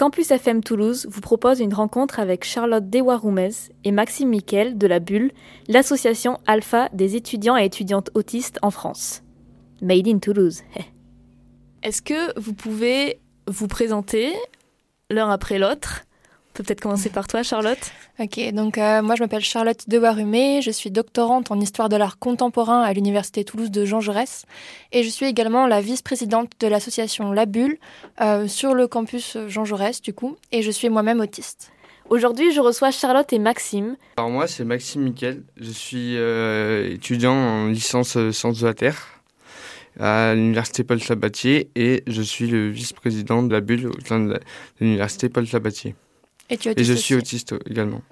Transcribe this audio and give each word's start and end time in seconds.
Campus 0.00 0.30
FM 0.30 0.64
Toulouse 0.64 1.06
vous 1.10 1.20
propose 1.20 1.60
une 1.60 1.74
rencontre 1.74 2.20
avec 2.20 2.42
Charlotte 2.42 2.88
Dewaroumez 2.88 3.50
et 3.84 3.92
Maxime 3.92 4.30
Miquel 4.30 4.78
de 4.78 4.86
la 4.86 4.98
Bulle, 4.98 5.30
l'association 5.68 6.38
alpha 6.46 6.88
des 6.94 7.16
étudiants 7.16 7.58
et 7.58 7.66
étudiantes 7.66 8.08
autistes 8.14 8.58
en 8.62 8.70
France. 8.70 9.22
Made 9.82 10.08
in 10.08 10.18
Toulouse. 10.18 10.62
Est-ce 11.82 12.00
que 12.00 12.40
vous 12.40 12.54
pouvez 12.54 13.20
vous 13.46 13.68
présenter 13.68 14.32
l'un 15.10 15.28
après 15.28 15.58
l'autre? 15.58 16.06
Peut 16.52 16.62
peut-être 16.62 16.80
commencer 16.80 17.10
par 17.10 17.26
toi, 17.26 17.42
Charlotte. 17.42 17.78
Ok, 18.18 18.38
donc 18.52 18.76
euh, 18.76 19.02
moi 19.02 19.14
je 19.14 19.22
m'appelle 19.22 19.42
Charlotte 19.42 19.88
Dewarumé, 19.88 20.60
je 20.62 20.70
suis 20.70 20.90
doctorante 20.90 21.50
en 21.50 21.60
histoire 21.60 21.88
de 21.88 21.96
l'art 21.96 22.18
contemporain 22.18 22.82
à 22.82 22.92
l'Université 22.92 23.44
Toulouse 23.44 23.70
de 23.70 23.84
Jean 23.84 24.00
Jaurès 24.00 24.44
et 24.92 25.02
je 25.02 25.08
suis 25.08 25.26
également 25.26 25.66
la 25.66 25.80
vice-présidente 25.80 26.52
de 26.60 26.66
l'association 26.66 27.32
La 27.32 27.46
Bulle 27.46 27.78
euh, 28.20 28.46
sur 28.46 28.74
le 28.74 28.88
campus 28.88 29.38
Jean 29.48 29.64
Jaurès 29.64 30.02
du 30.02 30.12
coup 30.12 30.36
et 30.52 30.62
je 30.62 30.70
suis 30.70 30.88
moi-même 30.88 31.20
autiste. 31.20 31.72
Aujourd'hui, 32.10 32.52
je 32.52 32.60
reçois 32.60 32.90
Charlotte 32.90 33.32
et 33.32 33.38
Maxime. 33.38 33.96
Alors 34.16 34.30
moi, 34.30 34.48
c'est 34.48 34.64
Maxime 34.64 35.02
Miquel, 35.02 35.44
je 35.56 35.70
suis 35.70 36.16
euh, 36.16 36.92
étudiant 36.92 37.34
en 37.34 37.66
licence 37.68 38.18
sciences 38.32 38.60
de 38.60 38.66
la 38.66 38.74
Terre 38.74 39.20
à 39.98 40.34
l'université 40.34 40.84
Paul 40.84 41.00
Sabatier 41.00 41.70
et 41.74 42.02
je 42.06 42.22
suis 42.22 42.46
le 42.48 42.68
vice-président 42.68 43.42
de 43.42 43.52
la 43.52 43.60
bulle 43.60 43.86
au 43.86 44.00
sein 44.06 44.20
de 44.20 44.40
l'université 44.80 45.28
Paul 45.28 45.46
Sabatier. 45.46 45.94
Et, 46.50 46.58
tu 46.58 46.68
es 46.68 46.74
et 46.76 46.84
je 46.84 46.92
suis 46.92 47.14
autiste 47.14 47.54
également. 47.68 48.02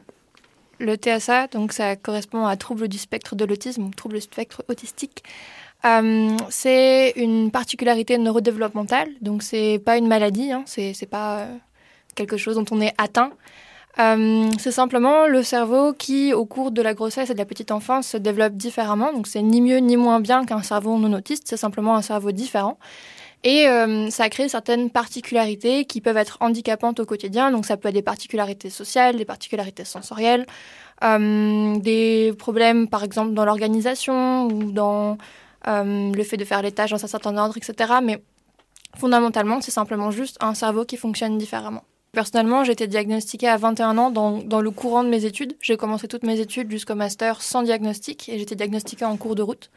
Le 0.81 0.95
TSA, 0.95 1.49
donc 1.49 1.73
ça 1.73 1.97
correspond 1.97 2.47
à 2.47 2.57
trouble 2.57 2.89
du 2.89 2.99
spectre 2.99 3.35
de 3.35 3.45
l'autisme, 3.45 3.91
trouble 3.91 4.15
du 4.15 4.21
spectre 4.21 4.65
autistique. 4.69 5.25
Euh, 5.85 6.37
c'est 6.51 7.13
une 7.17 7.51
particularité 7.51 8.17
neurodéveloppementale, 8.19 9.09
donc 9.21 9.43
c'est 9.43 9.81
pas 9.85 9.97
une 9.97 10.09
maladie, 10.09 10.53
hein, 10.53 10.65
c'est 10.67 11.09
pas 11.09 11.41
euh, 11.41 11.57
quelque 12.15 12.37
chose 12.37 12.57
dont 12.57 12.65
on 12.71 12.81
est 12.81 12.95
atteint. 12.99 13.33
Euh, 13.99 14.49
c'est 14.59 14.71
simplement 14.71 15.27
le 15.27 15.43
cerveau 15.43 15.93
qui, 15.93 16.33
au 16.33 16.45
cours 16.45 16.71
de 16.71 16.83
la 16.83 16.95
grossesse 16.95 17.31
et 17.31 17.33
de 17.33 17.39
la 17.39 17.45
petite 17.45 17.73
enfance, 17.73 18.09
se 18.09 18.17
développe 18.17 18.55
différemment. 18.55 19.13
Donc 19.13 19.27
c'est 19.27 19.43
ni 19.43 19.61
mieux 19.61 19.79
ni 19.79 19.97
moins 19.97 20.21
bien 20.21 20.45
qu'un 20.45 20.63
cerveau 20.63 20.97
non 20.99 21.13
autiste, 21.13 21.45
c'est 21.47 21.57
simplement 21.57 21.97
un 21.97 22.03
cerveau 22.03 22.31
différent. 22.31 22.79
Et 23.45 23.69
euh, 23.69 24.11
ça 24.11 24.29
crée 24.29 24.49
certaines 24.49 24.91
particularités 24.91 25.85
qui 25.85 26.01
peuvent 26.01 26.17
être 26.17 26.39
handicapantes 26.41 27.01
au 27.01 27.07
quotidien. 27.07 27.51
Donc 27.51 27.67
ça 27.67 27.77
peut 27.77 27.89
être 27.89 27.95
des 27.95 28.03
particularités 28.03 28.71
sociales, 28.71 29.17
des 29.17 29.25
particularités 29.25 29.85
sensorielles, 29.85 30.47
euh, 31.05 31.77
des 31.79 32.35
problèmes 32.37 32.89
par 32.89 33.05
exemple 33.05 33.33
dans 33.35 33.45
l'organisation 33.45 34.47
ou 34.47 34.73
dans 34.73 35.19
le 35.67 36.23
fait 36.23 36.39
de 36.39 36.45
faire 36.45 36.63
les 36.63 36.73
tâches 36.73 36.91
dans 36.91 37.05
un 37.05 37.09
certain 37.09 37.37
ordre, 37.37 37.57
etc. 37.57 37.95
Mais 38.03 38.23
fondamentalement, 38.97 39.61
c'est 39.61 39.71
simplement 39.71 40.11
juste 40.11 40.39
un 40.41 40.55
cerveau 40.55 40.85
qui 40.85 40.97
fonctionne 40.97 41.37
différemment. 41.37 41.85
Personnellement, 42.13 42.65
j'ai 42.65 42.73
été 42.73 42.87
diagnostiquée 42.87 43.49
à 43.49 43.59
21 43.59 43.99
ans 43.99 44.11
dans, 44.11 44.39
dans 44.39 44.63
le 44.63 44.71
courant 44.71 45.05
de 45.05 45.11
mes 45.11 45.27
études. 45.27 45.57
J'ai 45.61 45.77
commencé 45.77 46.09
toutes 46.09 46.23
mes 46.23 46.41
études 46.41 46.71
jusqu'au 46.71 46.95
master 46.95 47.43
sans 47.43 47.63
diagnostic 47.63 48.31
et 48.31 48.39
j'étais 48.39 48.57
diagnostiquée 48.57 49.05
en 49.05 49.17
cours 49.17 49.35
de 49.35 49.43
route. 49.43 49.71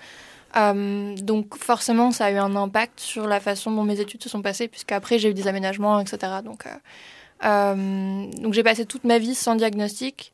Euh, 0.55 1.15
donc 1.17 1.57
forcément, 1.57 2.11
ça 2.11 2.25
a 2.25 2.31
eu 2.31 2.37
un 2.37 2.55
impact 2.55 2.99
sur 2.99 3.27
la 3.27 3.39
façon 3.39 3.71
dont 3.71 3.83
mes 3.83 3.99
études 3.99 4.21
se 4.21 4.29
sont 4.29 4.41
passées, 4.41 4.67
puisqu'après 4.67 5.19
j'ai 5.19 5.29
eu 5.29 5.33
des 5.33 5.47
aménagements, 5.47 5.99
etc. 5.99 6.33
Donc, 6.43 6.65
euh, 6.65 6.69
euh, 7.45 8.31
donc 8.41 8.53
j'ai 8.53 8.63
passé 8.63 8.85
toute 8.85 9.03
ma 9.03 9.17
vie 9.17 9.35
sans 9.35 9.55
diagnostic, 9.55 10.33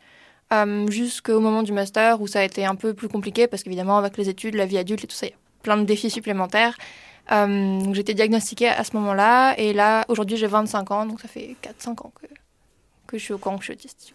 jusqu'au 0.87 1.39
moment 1.39 1.61
du 1.61 1.73
master 1.73 2.21
où 2.21 2.27
ça 2.27 2.39
a 2.39 2.43
été 2.43 2.65
un 2.65 2.75
peu 2.75 2.93
plus 2.93 3.09
compliqué, 3.09 3.47
parce 3.47 3.63
qu'évidemment 3.63 3.97
avec 3.97 4.17
les 4.17 4.29
études, 4.29 4.55
la 4.55 4.65
vie 4.65 4.77
adulte 4.77 5.03
et 5.03 5.07
tout 5.07 5.15
ça, 5.15 5.27
il 5.27 5.31
y 5.31 5.33
a 5.33 5.37
plein 5.61 5.77
de 5.77 5.83
défis 5.83 6.09
supplémentaires. 6.09 6.77
Euh, 7.31 7.81
donc 7.81 7.93
j'étais 7.93 8.13
diagnostiquée 8.13 8.69
à 8.69 8.85
ce 8.85 8.95
moment-là 8.95 9.53
et 9.57 9.73
là 9.73 10.05
aujourd'hui 10.07 10.37
j'ai 10.37 10.47
25 10.47 10.91
ans 10.91 11.05
donc 11.05 11.19
ça 11.19 11.27
fait 11.27 11.57
4-5 11.61 11.89
ans 12.05 12.13
que, 13.05 13.17
je 13.17 13.21
suis 13.21 13.33
au 13.33 13.37
courant 13.37 13.57
que 13.57 13.63
je 13.63 13.65
suis 13.65 13.73
autiste 13.73 14.07
du. 14.07 14.13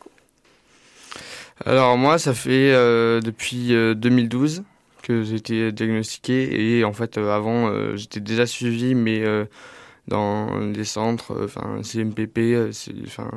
Alors 1.67 1.99
moi 1.99 2.19
ça 2.19 2.33
fait 2.33 2.73
depuis 3.21 3.69
2012 3.69 4.61
euh, 4.61 4.72
que 5.03 5.23
j'ai 5.23 5.37
été 5.37 5.73
diagnostiqué 5.73 6.79
et 6.79 6.85
en 6.85 6.93
fait 6.93 7.19
avant 7.19 7.97
j'étais 7.97 8.21
déjà 8.21 8.47
suivi 8.47 8.95
mais 8.95 9.23
dans 10.09 10.67
des 10.71 10.85
centres 10.85 11.45
enfin 11.45 11.83
CMPP 11.83 12.73
enfin 13.07 13.31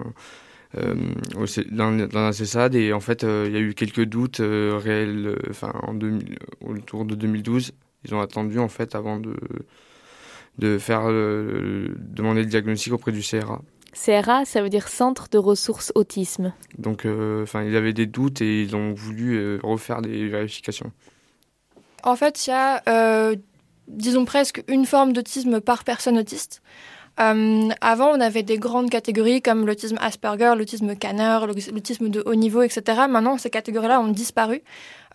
dans, 0.73 2.07
dans 2.07 2.25
la 2.25 2.33
CESAD 2.33 2.75
et 2.75 2.93
en 2.93 2.99
fait 2.99 3.23
il 3.23 3.51
y 3.51 3.57
a 3.57 3.59
eu 3.59 3.73
quelques 3.73 4.05
doutes 4.05 4.41
réels 4.41 5.37
enfin 5.49 5.73
en 5.83 5.93
2000, 5.93 6.37
autour 6.61 7.05
de 7.05 7.15
2012 7.15 7.71
ils 8.05 8.13
ont 8.13 8.21
attendu 8.21 8.59
en 8.59 8.67
fait 8.67 8.95
avant 8.95 9.19
de, 9.19 9.35
de 10.57 10.77
faire 10.77 11.03
euh, 11.05 11.95
demander 11.97 12.41
le 12.41 12.47
diagnostic 12.47 12.93
auprès 12.93 13.11
du 13.11 13.21
CRA. 13.21 13.61
CRA, 13.93 14.45
ça 14.45 14.61
veut 14.61 14.69
dire 14.69 14.87
Centre 14.87 15.27
de 15.31 15.37
ressources 15.37 15.91
autisme. 15.95 16.53
Donc, 16.77 17.05
euh, 17.05 17.43
enfin, 17.43 17.63
ils 17.63 17.75
avaient 17.75 17.93
des 17.93 18.05
doutes 18.05 18.41
et 18.41 18.61
ils 18.61 18.75
ont 18.75 18.93
voulu 18.93 19.35
euh, 19.35 19.59
refaire 19.63 20.01
des 20.01 20.27
vérifications. 20.27 20.91
En 22.05 22.15
fait, 22.15 22.47
il 22.47 22.51
y 22.51 22.53
a, 22.53 22.81
disons 23.87 24.25
presque 24.25 24.63
une 24.67 24.85
forme 24.85 25.11
d'autisme 25.11 25.59
par 25.59 25.83
personne 25.83 26.17
autiste. 26.17 26.61
Euh, 27.19 27.69
avant, 27.79 28.09
on 28.09 28.19
avait 28.19 28.43
des 28.43 28.57
grandes 28.57 28.89
catégories 28.89 29.41
comme 29.41 29.65
l'autisme 29.65 29.97
Asperger, 30.01 30.53
l'autisme 30.57 30.95
Kanner, 30.95 31.39
l'autisme 31.47 32.09
de 32.09 32.21
haut 32.25 32.35
niveau, 32.35 32.61
etc. 32.61 33.03
Maintenant, 33.09 33.37
ces 33.37 33.49
catégories-là 33.49 34.01
ont 34.01 34.09
disparu. 34.09 34.61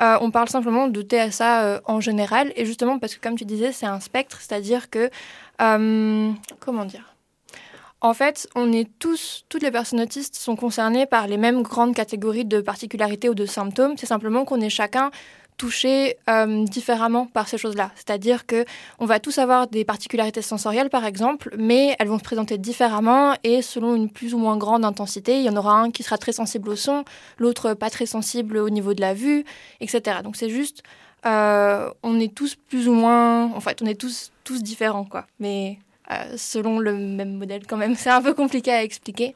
Euh, 0.01 0.17
on 0.23 0.31
parle 0.31 0.49
simplement 0.49 0.89
de 0.89 1.03
TSA 1.03 1.62
euh, 1.62 1.81
en 1.84 2.01
général, 2.01 2.53
et 2.56 2.65
justement 2.65 2.99
parce 2.99 3.15
que, 3.15 3.21
comme 3.21 3.37
tu 3.37 3.45
disais, 3.45 3.72
c'est 3.72 3.87
un 3.87 4.01
spectre, 4.01 4.39
c'est-à-dire 4.41 4.89
que, 4.89 5.11
euh, 5.61 6.31
comment 6.59 6.87
dire? 6.87 7.15
En 8.03 8.15
fait, 8.15 8.49
on 8.55 8.72
est 8.72 8.89
tous, 8.99 9.45
toutes 9.51 9.62
les 9.62 9.71
personnes 9.71 10.01
autistes 10.01 10.34
sont 10.34 10.57
concernées 10.57 11.05
par 11.05 11.27
les 11.27 11.37
mêmes 11.37 11.61
grandes 11.61 11.95
catégories 11.95 12.47
de 12.47 12.62
particularités 12.62 13.28
ou 13.28 13.34
de 13.34 13.45
symptômes. 13.45 13.99
C'est 13.99 14.07
simplement 14.07 14.47
qu'on 14.47 14.62
est 14.62 14.71
chacun 14.71 15.11
touchés 15.60 16.16
euh, 16.31 16.65
différemment 16.65 17.26
par 17.26 17.47
ces 17.47 17.59
choses-là. 17.59 17.91
C'est-à-dire 17.94 18.47
que 18.47 18.65
on 18.98 19.04
va 19.04 19.21
tous 19.21 19.37
avoir 19.37 19.66
des 19.66 19.84
particularités 19.84 20.41
sensorielles, 20.41 20.88
par 20.88 21.04
exemple, 21.04 21.54
mais 21.59 21.94
elles 21.98 22.09
vont 22.09 22.16
se 22.19 22.25
présenter 22.25 22.56
différemment 22.56 23.34
et 23.44 23.60
selon 23.60 23.94
une 23.94 24.09
plus 24.09 24.32
ou 24.32 24.38
moins 24.38 24.56
grande 24.56 24.87
intensité. 24.87 25.38
Il 25.38 25.44
y 25.44 25.50
en 25.50 25.56
aura 25.56 25.75
un 25.75 25.91
qui 25.91 26.03
sera 26.03 26.16
très 26.16 26.32
sensible 26.32 26.71
au 26.71 26.76
son, 26.76 27.04
l'autre 27.37 27.75
pas 27.75 27.91
très 27.91 28.06
sensible 28.06 28.56
au 28.56 28.71
niveau 28.71 28.94
de 28.94 29.03
la 29.03 29.12
vue, 29.12 29.44
etc. 29.82 30.21
Donc 30.25 30.37
c'est 30.37 30.48
juste, 30.48 30.82
euh, 31.26 31.91
on 32.03 32.19
est 32.19 32.34
tous 32.34 32.54
plus 32.54 32.88
ou 32.88 32.94
moins, 32.94 33.53
en 33.54 33.60
fait, 33.60 33.82
on 33.82 33.87
est 33.87 34.00
tous 34.00 34.32
tous 34.44 34.62
différents, 34.62 35.04
quoi. 35.04 35.27
Mais 35.41 35.78
euh, 36.10 36.38
selon 36.38 36.78
le 36.78 36.94
même 36.94 37.34
modèle, 37.34 37.66
quand 37.66 37.77
même, 37.77 37.97
c'est 38.03 38.09
un 38.09 38.22
peu 38.22 38.32
compliqué 38.32 38.72
à 38.72 38.82
expliquer. 38.82 39.34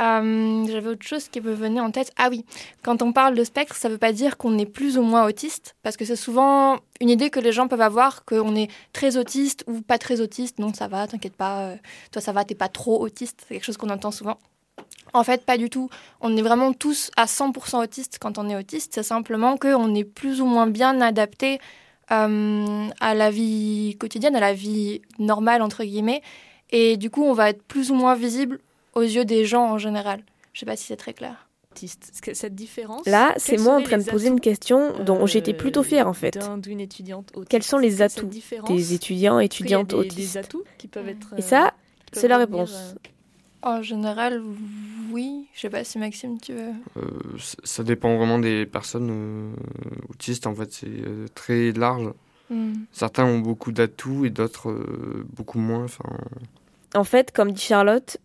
Euh, 0.00 0.64
j'avais 0.66 0.88
autre 0.88 1.06
chose 1.06 1.28
qui 1.28 1.40
me 1.40 1.52
venait 1.52 1.80
en 1.80 1.90
tête. 1.90 2.12
Ah 2.16 2.28
oui, 2.30 2.44
quand 2.82 3.02
on 3.02 3.12
parle 3.12 3.34
de 3.34 3.44
spectre, 3.44 3.76
ça 3.76 3.88
ne 3.88 3.94
veut 3.94 3.98
pas 3.98 4.12
dire 4.12 4.38
qu'on 4.38 4.56
est 4.58 4.66
plus 4.66 4.96
ou 4.96 5.02
moins 5.02 5.26
autiste, 5.26 5.76
parce 5.82 5.96
que 5.96 6.04
c'est 6.04 6.16
souvent 6.16 6.78
une 7.00 7.10
idée 7.10 7.28
que 7.28 7.40
les 7.40 7.52
gens 7.52 7.68
peuvent 7.68 7.80
avoir, 7.80 8.24
qu'on 8.24 8.56
est 8.56 8.70
très 8.92 9.16
autiste 9.18 9.64
ou 9.66 9.82
pas 9.82 9.98
très 9.98 10.20
autiste. 10.20 10.58
Non, 10.58 10.72
ça 10.72 10.88
va, 10.88 11.06
t'inquiète 11.06 11.36
pas, 11.36 11.60
euh, 11.60 11.76
toi 12.12 12.22
ça 12.22 12.32
va, 12.32 12.44
t'es 12.44 12.54
pas 12.54 12.68
trop 12.68 13.00
autiste. 13.00 13.44
C'est 13.46 13.54
quelque 13.54 13.64
chose 13.64 13.76
qu'on 13.76 13.90
entend 13.90 14.10
souvent. 14.10 14.38
En 15.12 15.24
fait, 15.24 15.44
pas 15.44 15.58
du 15.58 15.68
tout. 15.68 15.90
On 16.20 16.36
est 16.36 16.42
vraiment 16.42 16.72
tous 16.72 17.10
à 17.16 17.26
100% 17.26 17.82
autistes 17.82 18.18
quand 18.20 18.38
on 18.38 18.48
est 18.48 18.56
autiste. 18.56 18.94
C'est 18.94 19.02
simplement 19.02 19.56
qu'on 19.56 19.94
est 19.94 20.04
plus 20.04 20.40
ou 20.40 20.46
moins 20.46 20.66
bien 20.66 21.00
adapté 21.00 21.60
euh, 22.12 22.88
à 23.00 23.14
la 23.14 23.30
vie 23.30 23.96
quotidienne, 23.98 24.36
à 24.36 24.40
la 24.40 24.54
vie 24.54 25.02
normale, 25.18 25.62
entre 25.62 25.84
guillemets. 25.84 26.22
Et 26.70 26.96
du 26.96 27.10
coup, 27.10 27.24
on 27.24 27.32
va 27.32 27.50
être 27.50 27.62
plus 27.64 27.90
ou 27.90 27.94
moins 27.94 28.14
visible 28.14 28.60
aux 28.94 29.02
yeux 29.02 29.24
des 29.24 29.44
gens 29.44 29.64
en 29.64 29.78
général. 29.78 30.22
Je 30.52 30.60
sais 30.60 30.66
pas 30.66 30.76
si 30.76 30.84
c'est 30.84 30.96
très 30.96 31.14
clair. 31.14 31.46
Cette 32.32 32.54
différence. 32.54 33.06
Là, 33.06 33.32
c'est 33.36 33.56
moi 33.56 33.76
en 33.76 33.82
train 33.82 33.98
de 33.98 34.04
poser 34.04 34.28
une 34.28 34.40
question 34.40 34.92
dont 35.04 35.24
j'étais 35.26 35.54
plutôt 35.54 35.82
fière 35.82 36.08
en 36.08 36.12
fait. 36.12 36.38
étudiante 36.78 37.32
Quels 37.48 37.62
sont 37.62 37.78
les 37.78 38.02
atouts 38.02 38.30
des 38.66 38.94
étudiants 38.94 39.40
et 39.40 39.44
étudiantes 39.44 39.94
autistes 39.94 40.36
atouts 40.36 40.64
qui 40.78 40.88
peuvent 40.88 41.08
être. 41.08 41.34
Et 41.38 41.42
ça, 41.42 41.72
c'est 42.12 42.28
la 42.28 42.38
réponse. 42.38 42.72
Euh, 42.74 43.08
en 43.62 43.82
général, 43.82 44.42
oui. 45.12 45.46
Je 45.54 45.60
sais 45.60 45.70
pas 45.70 45.84
si 45.84 45.98
Maxime, 45.98 46.40
tu 46.40 46.54
veux. 46.54 46.72
Euh, 46.96 47.10
ça 47.62 47.84
dépend 47.84 48.16
vraiment 48.16 48.38
des 48.38 48.66
personnes 48.66 49.10
euh, 49.10 49.52
autistes. 50.08 50.46
En 50.46 50.54
fait, 50.54 50.72
c'est 50.72 51.32
très 51.34 51.70
large. 51.72 52.10
Hmm. 52.48 52.72
Certains 52.90 53.24
ont 53.24 53.38
beaucoup 53.38 53.70
d'atouts 53.70 54.24
et 54.24 54.30
d'autres 54.30 54.74
beaucoup 55.36 55.60
moins. 55.60 55.86
En 56.94 57.04
fait, 57.04 57.30
comme 57.30 57.52
dit 57.52 57.62
Charlotte, 57.62 58.18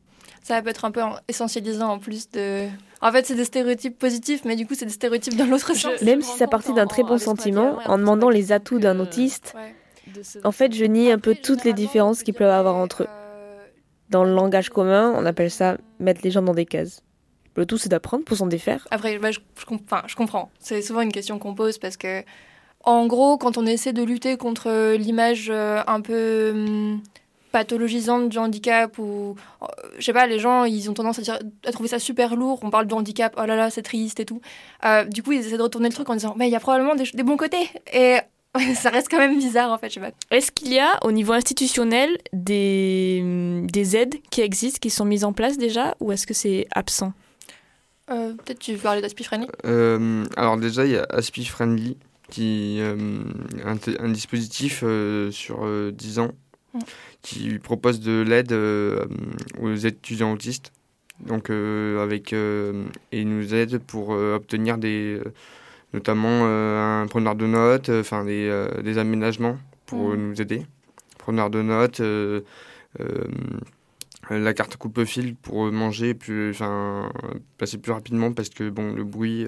Ça 0.46 0.62
peut 0.62 0.70
être 0.70 0.86
un 0.86 0.92
peu 0.92 1.02
essentialisant 1.28 1.90
en 1.90 1.98
plus 1.98 2.30
de. 2.30 2.68
En 3.02 3.12
fait, 3.12 3.26
c'est 3.26 3.34
des 3.34 3.46
stéréotypes 3.46 3.98
positifs, 3.98 4.46
mais 4.46 4.56
du 4.56 4.68
coup, 4.68 4.76
c'est 4.76 4.86
des 4.86 4.92
stéréotypes 4.92 5.36
dans 5.36 5.48
l'autre 5.48 5.74
sens. 5.74 6.00
Même 6.04 6.22
si 6.22 6.38
ça 6.38 6.46
partit 6.46 6.72
d'un 6.72 6.86
très 6.86 7.02
bon 7.02 7.18
sentiment, 7.18 7.80
en 7.88 7.98
demandant 7.98 8.30
les 8.30 8.52
atouts 8.52 8.78
d'un 8.78 9.00
autiste, 9.00 9.56
en 10.44 10.52
fait, 10.52 10.72
je 10.76 10.86
nie 10.86 11.10
un 11.10 11.18
peu 11.18 11.34
toutes 11.34 11.64
les 11.64 11.74
différences 11.74 12.22
qu'ils 12.22 12.36
peuvent 12.36 12.48
avoir 12.48 12.76
entre 12.76 13.04
eux. 13.04 13.08
Dans 14.12 14.24
le 14.24 14.36
langage 14.36 14.70
commun, 14.70 15.12
on 15.18 15.26
appelle 15.26 15.50
ça 15.50 15.78
mettre 16.00 16.22
les 16.24 16.30
gens 16.30 16.44
dans 16.44 16.54
des 16.54 16.68
cases. 16.68 17.02
Le 17.56 17.66
tout, 17.66 17.80
c'est 17.80 17.90
d'apprendre 17.90 18.24
pour 18.24 18.38
s'en 18.38 18.46
défaire. 18.46 18.88
Après, 18.92 19.18
bah, 19.18 19.32
je, 19.32 19.40
je 19.58 20.16
comprends. 20.16 20.52
C'est 20.60 20.84
souvent 20.84 21.02
une 21.02 21.12
question 21.12 21.40
qu'on 21.40 21.56
pose 21.56 21.80
parce 21.80 21.98
que, 21.98 22.24
en 22.84 23.08
gros, 23.08 23.40
quand 23.40 23.58
on 23.58 23.66
essaie 23.66 23.94
de 23.94 24.04
lutter 24.04 24.38
contre 24.38 24.94
l'image 24.96 25.50
euh, 25.50 25.82
un 25.88 26.02
peu 26.02 26.52
hum, 26.54 27.02
pathologisante 27.56 28.28
du 28.28 28.38
handicap 28.38 28.98
ou 29.00 29.36
euh, 29.62 29.66
je 29.98 30.04
sais 30.04 30.12
pas 30.12 30.28
les 30.28 30.40
gens 30.40 30.66
ils 30.66 30.90
ont 30.90 30.94
tendance 30.94 31.20
à, 31.20 31.22
dire, 31.22 31.40
à 31.66 31.72
trouver 31.72 31.88
ça 31.88 32.00
super 32.00 32.36
lourd. 32.36 32.60
On 32.64 32.70
parle 32.70 32.86
de 32.86 32.94
handicap 32.94 33.34
oh 33.38 33.46
là 33.46 33.56
là 33.56 33.70
c'est 33.70 33.82
triste 33.82 34.20
et 34.20 34.26
tout. 34.26 34.42
Euh, 34.84 35.06
du 35.06 35.24
coup 35.24 35.32
ils 35.32 35.40
essaient 35.40 35.58
de 35.58 35.64
retourner 35.64 35.88
le 35.88 35.94
truc 35.96 36.10
en 36.10 36.16
disant 36.16 36.36
mais 36.38 36.50
il 36.50 36.52
y 36.52 36.56
a 36.56 36.60
probablement 36.60 36.96
des, 36.96 37.06
des 37.14 37.24
bons 37.24 37.38
côtés. 37.38 37.70
Et 37.94 38.18
ça 38.76 38.90
reste 38.90 39.08
quand 39.10 39.18
même 39.18 39.38
bizarre 39.38 39.72
en 39.72 39.78
fait, 39.78 39.90
je 39.90 39.96
sais 39.96 40.00
pas. 40.00 40.12
Est-ce 40.32 40.52
qu'il 40.52 40.74
y 40.74 40.80
a 40.80 41.00
au 41.04 41.12
niveau 41.12 41.34
institutionnel 41.34 42.10
des, 42.34 43.64
des 43.72 43.96
aides 43.96 44.16
qui 44.30 44.42
existent, 44.42 44.80
qui 44.82 44.90
sont 44.90 45.06
mises 45.06 45.24
en 45.24 45.34
place 45.34 45.58
déjà, 45.58 45.96
ou 46.00 46.12
est-ce 46.12 46.28
que 46.28 46.34
c'est 46.34 46.68
absent? 46.72 47.14
Euh, 48.12 48.34
Peut-être 48.34 48.60
tu 48.60 48.74
veux 48.74 48.80
parler 48.80 49.02
d'Aspi 49.02 49.24
Friendly 49.24 49.48
euh, 49.66 50.26
Alors 50.38 50.58
déjà, 50.58 50.86
il 50.86 50.92
y 50.92 50.98
a 50.98 51.06
Aspi 51.10 51.44
Friendly, 51.46 51.98
qui 52.30 52.78
euh, 52.80 53.24
un, 53.66 53.78
un, 54.00 54.10
dispositif 54.10 54.82
euh, 54.84 55.32
sur 55.32 55.66
10 55.92 56.20
ans 56.20 56.32
mm. 56.76 56.80
qui 57.22 57.60
propose 57.60 58.00
de 58.00 58.22
l'aide 58.22 58.54
aux 59.62 59.76
étudiants 59.76 60.34
autistes. 60.34 60.72
Donc 61.26 61.50
avec 61.50 62.34
et 62.34 62.74
il 63.12 63.30
nous 63.30 63.54
aide 63.54 63.80
pour 63.80 64.10
obtenir 64.10 64.78
des 64.78 65.22
notamment 65.96 66.42
euh, 66.44 67.04
un 67.04 67.08
preneur 67.08 67.36
de 67.36 67.48
notes, 67.48 67.90
euh, 67.90 68.02
enfin 68.02 68.26
des, 68.26 68.48
euh, 68.50 68.82
des, 68.82 68.98
aménagements 68.98 69.58
pour 69.86 70.10
mmh. 70.10 70.16
nous 70.16 70.42
aider. 70.42 70.66
Preneur 71.18 71.50
de 71.50 71.62
notes, 71.62 72.02
la 74.30 74.54
carte 74.54 74.78
coupe-fil 74.78 75.36
pour 75.36 75.72
manger, 75.72 76.14
plus, 76.14 76.52
enfin, 76.52 77.12
passer 77.58 77.78
plus 77.78 77.92
rapidement 77.92 78.32
parce 78.32 78.50
que 78.50 78.70
bon, 78.70 78.94
le 78.94 79.04
bruit, 79.04 79.48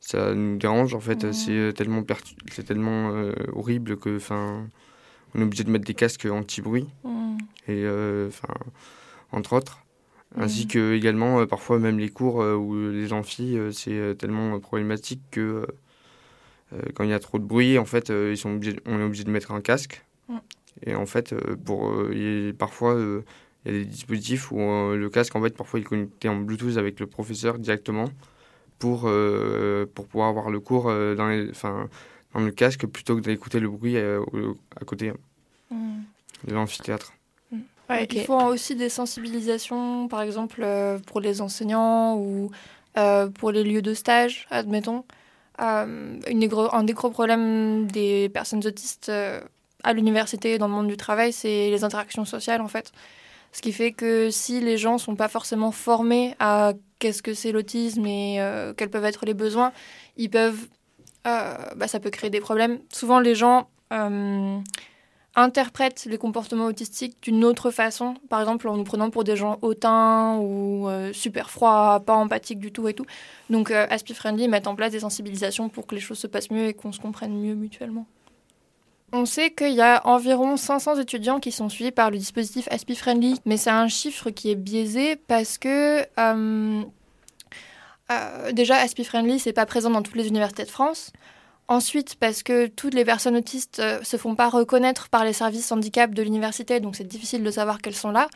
ça 0.00 0.34
nous 0.34 0.58
dérange 0.58 0.94
en 0.94 1.00
fait. 1.00 1.24
Mmh. 1.24 1.32
C'est 1.32 1.72
tellement, 1.74 2.02
c'est 2.50 2.64
tellement 2.64 3.14
horrible 3.54 3.96
que, 3.96 4.16
enfin, 4.16 4.66
on 5.34 5.40
est 5.40 5.44
obligé 5.44 5.64
de 5.64 5.70
mettre 5.70 5.84
des 5.84 5.94
casques 5.94 6.26
anti-bruit. 6.26 6.86
Mmh. 7.04 7.38
Et, 7.68 7.86
enfin, 8.28 8.54
entre 9.32 9.54
autres. 9.54 9.84
Ainsi 10.36 10.66
que 10.66 10.94
également, 10.94 11.40
euh, 11.40 11.46
parfois, 11.46 11.78
même 11.78 11.98
les 11.98 12.08
cours 12.08 12.42
euh, 12.42 12.56
ou 12.56 12.90
les 12.90 13.12
amphis, 13.12 13.56
euh, 13.56 13.70
c'est 13.70 14.16
tellement 14.18 14.58
problématique 14.58 15.22
que 15.30 15.66
quand 16.94 17.04
il 17.04 17.10
y 17.10 17.12
a 17.12 17.20
trop 17.20 17.38
de 17.38 17.44
bruit, 17.44 17.78
en 17.78 17.84
fait, 17.84 18.08
ils 18.08 18.36
sont 18.36 18.56
obligés, 18.56 18.80
on 18.84 18.98
est 18.98 19.04
obligé 19.04 19.22
de 19.22 19.30
mettre 19.30 19.52
un 19.52 19.60
casque. 19.60 20.04
Mm. 20.28 20.38
Et 20.86 20.94
en 20.96 21.06
fait, 21.06 21.32
pour, 21.64 21.94
parfois, 22.58 22.96
il 23.64 23.72
y 23.72 23.76
a 23.76 23.78
des 23.78 23.84
dispositifs 23.84 24.50
où 24.50 24.58
le 24.58 25.08
casque, 25.08 25.36
en 25.36 25.42
fait, 25.42 25.56
parfois, 25.56 25.78
il 25.78 25.82
est 25.82 25.86
connecté 25.86 26.28
en 26.28 26.34
Bluetooth 26.34 26.76
avec 26.76 26.98
le 26.98 27.06
professeur 27.06 27.60
directement 27.60 28.06
pour, 28.80 29.02
pour 29.02 30.06
pouvoir 30.08 30.30
avoir 30.30 30.50
le 30.50 30.58
cours 30.58 30.86
dans, 30.86 31.28
les, 31.28 31.52
dans 32.34 32.40
le 32.40 32.50
casque 32.50 32.86
plutôt 32.86 33.16
que 33.16 33.20
d'écouter 33.20 33.60
le 33.60 33.68
bruit 33.68 33.96
à 33.96 34.84
côté 34.84 35.12
mm. 35.70 36.00
de 36.48 36.54
l'amphithéâtre. 36.54 37.12
Il 38.10 38.24
faut 38.24 38.40
aussi 38.40 38.74
des 38.74 38.88
sensibilisations, 38.88 40.08
par 40.08 40.22
exemple, 40.22 40.62
euh, 40.62 40.98
pour 40.98 41.20
les 41.20 41.40
enseignants 41.40 42.16
ou 42.16 42.50
euh, 42.96 43.28
pour 43.28 43.50
les 43.52 43.62
lieux 43.62 43.82
de 43.82 43.94
stage, 43.94 44.46
admettons. 44.50 45.04
Euh, 45.60 46.18
une 46.28 46.48
un 46.72 46.84
des 46.84 46.92
gros 46.94 47.10
problèmes 47.10 47.86
des 47.86 48.28
personnes 48.28 48.66
autistes 48.66 49.12
à 49.82 49.92
l'université 49.92 50.54
et 50.54 50.58
dans 50.58 50.66
le 50.66 50.72
monde 50.72 50.88
du 50.88 50.96
travail, 50.96 51.32
c'est 51.32 51.70
les 51.70 51.84
interactions 51.84 52.24
sociales, 52.24 52.60
en 52.60 52.68
fait. 52.68 52.92
Ce 53.52 53.60
qui 53.60 53.72
fait 53.72 53.92
que 53.92 54.30
si 54.30 54.60
les 54.60 54.78
gens 54.78 54.94
ne 54.94 54.98
sont 54.98 55.14
pas 55.14 55.28
forcément 55.28 55.70
formés 55.70 56.34
à 56.40 56.72
qu'est-ce 56.98 57.22
que 57.22 57.34
c'est 57.34 57.52
l'autisme 57.52 58.04
et 58.06 58.40
quels 58.76 58.90
peuvent 58.90 59.04
être 59.04 59.26
les 59.26 59.34
besoins, 59.34 59.72
ils 60.16 60.30
peuvent, 60.30 60.66
bah, 61.24 61.88
ça 61.88 62.00
peut 62.00 62.10
créer 62.10 62.30
des 62.30 62.40
problèmes. 62.40 62.78
Souvent, 62.92 63.20
les 63.20 63.34
gens 63.34 63.68
interprètent 65.36 66.06
les 66.08 66.18
comportements 66.18 66.66
autistiques 66.66 67.16
d'une 67.22 67.44
autre 67.44 67.70
façon, 67.70 68.14
par 68.28 68.40
exemple 68.40 68.68
en 68.68 68.76
nous 68.76 68.84
prenant 68.84 69.10
pour 69.10 69.24
des 69.24 69.36
gens 69.36 69.58
hautains 69.62 70.36
ou 70.36 70.88
euh, 70.88 71.12
super 71.12 71.50
froids, 71.50 72.02
pas 72.04 72.14
empathiques 72.14 72.60
du 72.60 72.72
tout 72.72 72.86
et 72.88 72.94
tout. 72.94 73.06
Donc 73.50 73.70
euh, 73.70 73.86
Aspi 73.90 74.14
Friendly 74.14 74.48
met 74.48 74.66
en 74.68 74.74
place 74.74 74.92
des 74.92 75.00
sensibilisations 75.00 75.68
pour 75.68 75.86
que 75.86 75.94
les 75.94 76.00
choses 76.00 76.18
se 76.18 76.26
passent 76.26 76.50
mieux 76.50 76.66
et 76.66 76.74
qu'on 76.74 76.92
se 76.92 77.00
comprenne 77.00 77.36
mieux 77.36 77.54
mutuellement. 77.54 78.06
On 79.12 79.26
sait 79.26 79.50
qu'il 79.50 79.74
y 79.74 79.80
a 79.80 80.06
environ 80.06 80.56
500 80.56 80.98
étudiants 80.98 81.38
qui 81.38 81.52
sont 81.52 81.68
suivis 81.68 81.92
par 81.92 82.10
le 82.10 82.18
dispositif 82.18 82.66
Aspi 82.70 82.96
Friendly, 82.96 83.38
mais 83.44 83.56
c'est 83.56 83.70
un 83.70 83.88
chiffre 83.88 84.30
qui 84.30 84.50
est 84.50 84.56
biaisé 84.56 85.16
parce 85.16 85.58
que 85.58 86.02
euh, 86.18 86.82
déjà 88.52 88.76
Aspi 88.76 89.04
Friendly 89.04 89.38
c'est 89.38 89.52
pas 89.52 89.66
présent 89.66 89.90
dans 89.90 90.02
toutes 90.02 90.16
les 90.16 90.28
universités 90.28 90.64
de 90.64 90.70
France. 90.70 91.12
Ensuite, 91.66 92.16
parce 92.16 92.42
que 92.42 92.66
toutes 92.66 92.92
les 92.92 93.06
personnes 93.06 93.36
autistes 93.36 93.78
ne 93.78 93.84
euh, 93.84 94.02
se 94.02 94.18
font 94.18 94.34
pas 94.34 94.50
reconnaître 94.50 95.08
par 95.08 95.24
les 95.24 95.32
services 95.32 95.72
handicap 95.72 96.12
de 96.12 96.22
l'université, 96.22 96.78
donc 96.78 96.94
c'est 96.94 97.08
difficile 97.08 97.42
de 97.42 97.50
savoir 97.50 97.80
qu'elles 97.80 97.94
sont 97.94 98.10
là. 98.10 98.28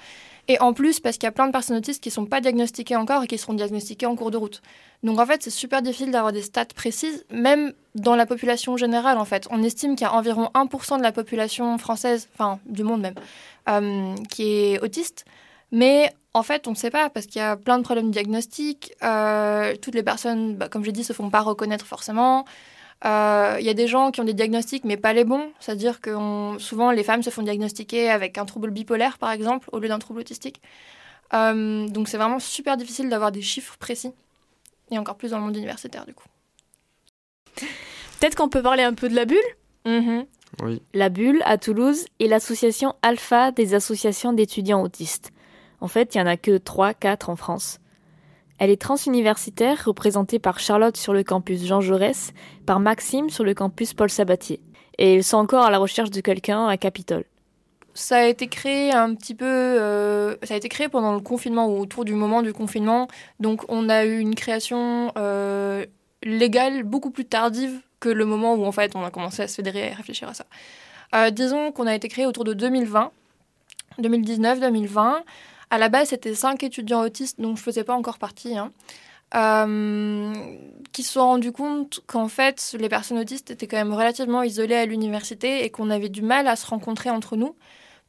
Et 0.51 0.59
en 0.61 0.73
plus, 0.73 0.99
parce 0.99 1.19
qu'il 1.19 1.25
y 1.25 1.29
a 1.29 1.33
plein 1.33 1.47
de 1.47 1.53
personnes 1.53 1.77
autistes 1.77 2.03
qui 2.03 2.09
ne 2.09 2.15
sont 2.15 2.25
pas 2.25 2.41
diagnostiquées 2.41 2.97
encore 2.97 3.23
et 3.23 3.27
qui 3.27 3.37
seront 3.37 3.53
diagnostiquées 3.53 4.07
en 4.07 4.17
cours 4.17 4.31
de 4.31 4.39
route. 4.39 4.63
Donc 5.03 5.21
en 5.21 5.27
fait, 5.27 5.43
c'est 5.43 5.51
super 5.51 5.83
difficile 5.83 6.11
d'avoir 6.11 6.33
des 6.33 6.41
stats 6.41 6.65
précises, 6.75 7.27
même 7.31 7.75
dans 7.95 8.17
la 8.17 8.25
population 8.25 8.79
générale 8.79 9.19
en 9.19 9.27
fait. 9.27 9.47
On 9.51 9.63
estime 9.63 9.95
qu'il 9.95 10.07
y 10.07 10.11
a 10.11 10.15
environ 10.15 10.49
1% 10.55 10.97
de 10.97 11.03
la 11.03 11.13
population 11.13 11.77
française, 11.77 12.31
enfin 12.33 12.61
du 12.65 12.83
monde 12.83 13.03
même, 13.03 13.15
euh, 13.69 14.15
qui 14.31 14.55
est 14.55 14.81
autiste. 14.81 15.27
Mais 15.71 16.11
en 16.39 16.43
fait, 16.45 16.69
on 16.69 16.71
ne 16.71 16.77
sait 16.77 16.91
pas 16.91 17.11
parce 17.11 17.27
qu'il 17.27 17.41
y 17.41 17.45
a 17.45 17.57
plein 17.57 17.79
de 17.79 17.83
problèmes 17.83 18.13
diagnostiques. 18.13 18.93
Euh, 19.03 19.75
toutes 19.83 19.95
les 19.95 20.05
personnes, 20.05 20.55
bah, 20.55 20.69
comme 20.69 20.85
j'ai 20.85 20.93
dit, 20.93 21.03
se 21.03 21.13
font 21.13 21.31
pas 21.31 21.41
reconnaître 21.41 21.85
forcément. 21.85 22.45
Il 23.05 23.09
euh, 23.09 23.61
y 23.61 23.69
a 23.69 23.75
des 23.75 23.89
gens 23.89 24.13
qui 24.13 24.21
ont 24.21 24.25
des 24.25 24.35
diagnostics, 24.35 24.85
mais 24.85 24.97
pas 24.97 25.13
les 25.13 25.25
bons. 25.25 25.51
C'est-à-dire 25.59 26.01
que 26.01 26.13
souvent, 26.59 26.93
les 26.93 27.03
femmes 27.03 27.25
se 27.25 27.31
font 27.31 27.43
diagnostiquer 27.43 28.09
avec 28.09 28.39
un 28.39 28.45
trouble 28.45 28.71
bipolaire, 28.71 29.19
par 29.19 29.33
exemple, 29.33 29.69
au 29.73 29.81
lieu 29.81 29.89
d'un 29.89 29.99
trouble 29.99 30.21
autistique. 30.21 30.61
Euh, 31.35 31.89
donc, 31.89 32.09
c'est 32.09 32.17
vraiment 32.17 32.39
super 32.39 32.77
difficile 32.77 33.09
d'avoir 33.09 33.33
des 33.33 33.43
chiffres 33.43 33.77
précis. 33.77 34.13
Et 34.93 34.99
encore 34.99 35.17
plus 35.17 35.33
dans 35.33 35.39
le 35.39 35.45
monde 35.45 35.57
universitaire, 35.57 36.07
du 36.07 36.15
coup. 36.15 36.29
Peut-être 37.57 38.37
qu'on 38.37 38.49
peut 38.49 38.63
parler 38.63 38.85
un 38.85 38.95
peu 38.95 39.09
de 39.09 39.15
la 39.17 39.25
bulle? 39.25 39.39
Mm-hmm. 39.87 40.27
Oui. 40.63 40.83
La 40.95 41.09
bulle, 41.09 41.43
à 41.45 41.59
Toulouse, 41.59 42.07
est 42.21 42.29
l'association 42.29 42.95
alpha 43.03 43.51
des 43.51 43.75
associations 43.75 44.33
d'étudiants 44.33 44.83
autistes. 44.83 45.33
En 45.81 45.89
fait, 45.89 46.15
il 46.15 46.19
n'y 46.19 46.25
en 46.25 46.27
a 46.27 46.37
que 46.37 46.59
3-4 46.59 47.31
en 47.31 47.37
France. 47.37 47.81
Elle 48.59 48.71
est 48.71 48.81
transuniversitaire, 48.81 49.85
représentée 49.85 50.39
par 50.39 50.59
Charlotte 50.59 50.97
sur 50.97 51.13
le 51.13 51.23
campus 51.23 51.65
Jean 51.65 51.81
Jaurès, 51.81 52.33
par 52.67 52.81
Maxime 52.81 53.31
sur 53.31 53.45
le 53.45 53.55
campus 53.55 53.95
Paul 53.95 54.11
Sabatier. 54.11 54.61
Et 54.99 55.15
ils 55.15 55.25
sont 55.25 55.37
encore 55.37 55.65
à 55.65 55.71
la 55.71 55.79
recherche 55.79 56.11
de 56.11 56.21
quelqu'un 56.21 56.67
à 56.67 56.77
Capitole. 56.77 57.25
Ça 57.95 58.19
a 58.19 58.25
été 58.27 58.49
créé 58.49 58.93
un 58.93 59.15
petit 59.15 59.35
peu. 59.35 59.45
Euh, 59.45 60.37
ça 60.43 60.55
a 60.55 60.57
été 60.57 60.69
créé 60.69 60.89
pendant 60.89 61.15
le 61.15 61.21
confinement 61.21 61.69
ou 61.69 61.81
autour 61.81 62.05
du 62.05 62.15
moment 62.15 62.43
du 62.43 62.53
confinement. 62.53 63.09
Donc 63.41 63.65
on 63.69 63.89
a 63.89 64.05
eu 64.05 64.19
une 64.19 64.35
création 64.35 65.13
euh, 65.17 65.85
légale 66.23 66.83
beaucoup 66.83 67.11
plus 67.11 67.25
tardive 67.25 67.81
que 68.01 68.09
le 68.09 68.25
moment 68.25 68.55
où 68.55 68.65
en 68.65 68.73
fait 68.73 68.95
on 68.95 69.05
a 69.05 69.11
commencé 69.11 69.43
à 69.43 69.49
se 69.49 69.57
fédérer 69.57 69.89
et 69.89 69.93
à 69.93 69.95
réfléchir 69.95 70.29
à 70.29 70.35
ça. 70.35 70.47
Euh, 71.15 71.31
disons 71.31 71.73
qu'on 71.73 71.87
a 71.87 71.95
été 71.95 72.09
créé 72.09 72.27
autour 72.27 72.45
de 72.45 72.55
2020, 72.55 73.11
2019-2020. 74.01 75.23
À 75.71 75.79
la 75.79 75.89
base, 75.89 76.09
c'était 76.09 76.35
cinq 76.35 76.63
étudiants 76.63 77.03
autistes 77.03 77.41
dont 77.41 77.57
je 77.57 77.63
faisais 77.63 77.85
pas 77.85 77.95
encore 77.95 78.19
partie. 78.19 78.57
Hein, 78.57 78.73
euh, 79.35 80.33
qui 80.93 81.03
se 81.03 81.13
sont 81.13 81.21
rendus 81.21 81.53
compte 81.53 82.01
qu'en 82.07 82.29
fait, 82.29 82.75
les 82.79 82.89
personnes 82.89 83.19
autistes 83.19 83.51
étaient 83.51 83.67
quand 83.67 83.77
même 83.77 83.93
relativement 83.93 84.43
isolées 84.43 84.77
à 84.77 84.87
l'université 84.87 85.65
et 85.65 85.71
qu'on 85.71 85.91
avait 85.91 86.09
du 86.09 86.23
mal 86.23 86.49
à 86.49 86.57
se 86.57 86.67
rencontrer 86.67 87.11
entre 87.11 87.37
nous 87.37 87.55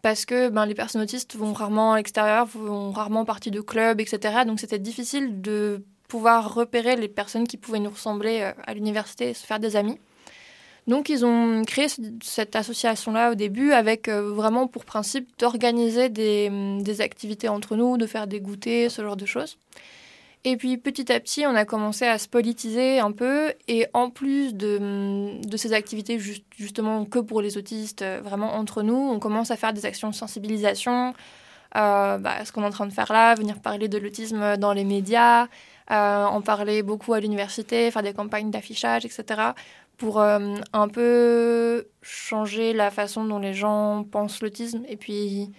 parce 0.02 0.26
que 0.26 0.48
ben, 0.48 0.66
les 0.66 0.76
personnes 0.76 1.02
autistes 1.02 1.36
vont 1.36 1.52
rarement 1.52 1.94
à 1.94 1.98
l'extérieur, 1.98 2.46
vont 2.46 2.92
rarement 2.92 3.26
partie 3.26 3.52
de 3.52 3.60
clubs, 3.60 4.00
etc. 4.00 4.46
Donc 4.46 4.62
c'était 4.62 4.80
difficile 4.80 5.42
de 5.42 5.84
pouvoir 6.08 6.54
repérer 6.54 6.96
les 6.96 7.10
personnes 7.10 7.48
qui 7.48 7.58
pouvaient 7.58 7.80
nous 7.80 7.90
ressembler 7.90 8.40
euh, 8.42 8.54
à 8.66 8.74
l'université 8.74 9.32
et 9.32 9.34
se 9.34 9.46
faire 9.46 9.60
des 9.60 9.76
amis. 9.76 10.00
Donc 10.88 11.10
ils 11.10 11.26
ont 11.26 11.64
créé 11.66 11.88
cette 12.24 12.56
association-là 12.56 13.32
au 13.32 13.36
début 13.36 13.72
avec 13.72 14.08
euh, 14.08 14.32
vraiment 14.32 14.68
pour 14.68 14.86
principe 14.86 15.28
d'organiser 15.38 16.10
des, 16.10 16.50
des, 16.82 17.02
activités 17.02 17.48
entre 17.48 17.76
nous, 17.76 17.98
de 17.98 18.08
faire 18.08 18.28
des 18.28 18.40
goûters, 18.40 18.90
ce 18.90 19.02
genre 19.02 19.16
de 19.16 19.26
choses. 19.26 19.58
Et 20.46 20.56
puis 20.56 20.78
petit 20.78 21.12
à 21.12 21.20
petit, 21.20 21.46
on 21.46 21.54
a 21.54 21.66
commencé 21.66 22.06
à 22.06 22.18
se 22.18 22.28
politiser 22.28 23.00
un 23.00 23.12
peu. 23.12 23.54
Et 23.68 23.88
en 23.94 24.10
plus 24.10 24.56
de, 24.56 25.40
de 25.46 25.58
ces 25.58 25.74
activités 25.74 26.18
justement 26.58 27.06
que 27.06 27.20
pour 27.20 27.42
les 27.42 27.58
autistes, 27.58 28.02
euh, 28.02 28.22
vraiment 28.24 28.56
entre 28.56 28.82
nous, 28.82 28.96
on 28.96 29.20
commence 29.20 29.52
à 29.52 29.58
faire 29.58 29.74
des 29.74 29.86
actions 29.86 30.10
de 30.10 30.16
sensibilisation, 30.16 31.14
bah, 31.76 32.46
ce 32.46 32.52
qu'on 32.52 32.64
est 32.64 32.68
en 32.68 32.72
train 32.72 32.88
de 32.88 32.94
faire 32.94 33.14
là, 33.14 33.36
venir 33.36 33.60
parler 33.60 33.88
de 33.88 33.98
l'autisme 34.00 34.58
dans 34.58 34.74
les 34.74 34.86
médias, 34.86 35.48
en 35.90 36.42
parler 36.42 36.84
beaucoup 36.84 37.14
à 37.14 37.20
l'université, 37.20 37.90
faire 37.92 38.04
des 38.04 38.14
campagnes 38.14 38.52
d'affichage, 38.52 39.06
etc 39.06 39.52
pour 39.98 40.22
un 40.22 40.88
peu 40.88 41.86
changer 42.02 42.72
la 42.72 42.90
façon 42.90 43.26
dont 43.26 43.38
les 43.38 43.54
gens 43.54 44.06
pensent 44.10 44.42
l'autisme 44.42 44.84
et 44.88 44.96
puis 44.96 45.52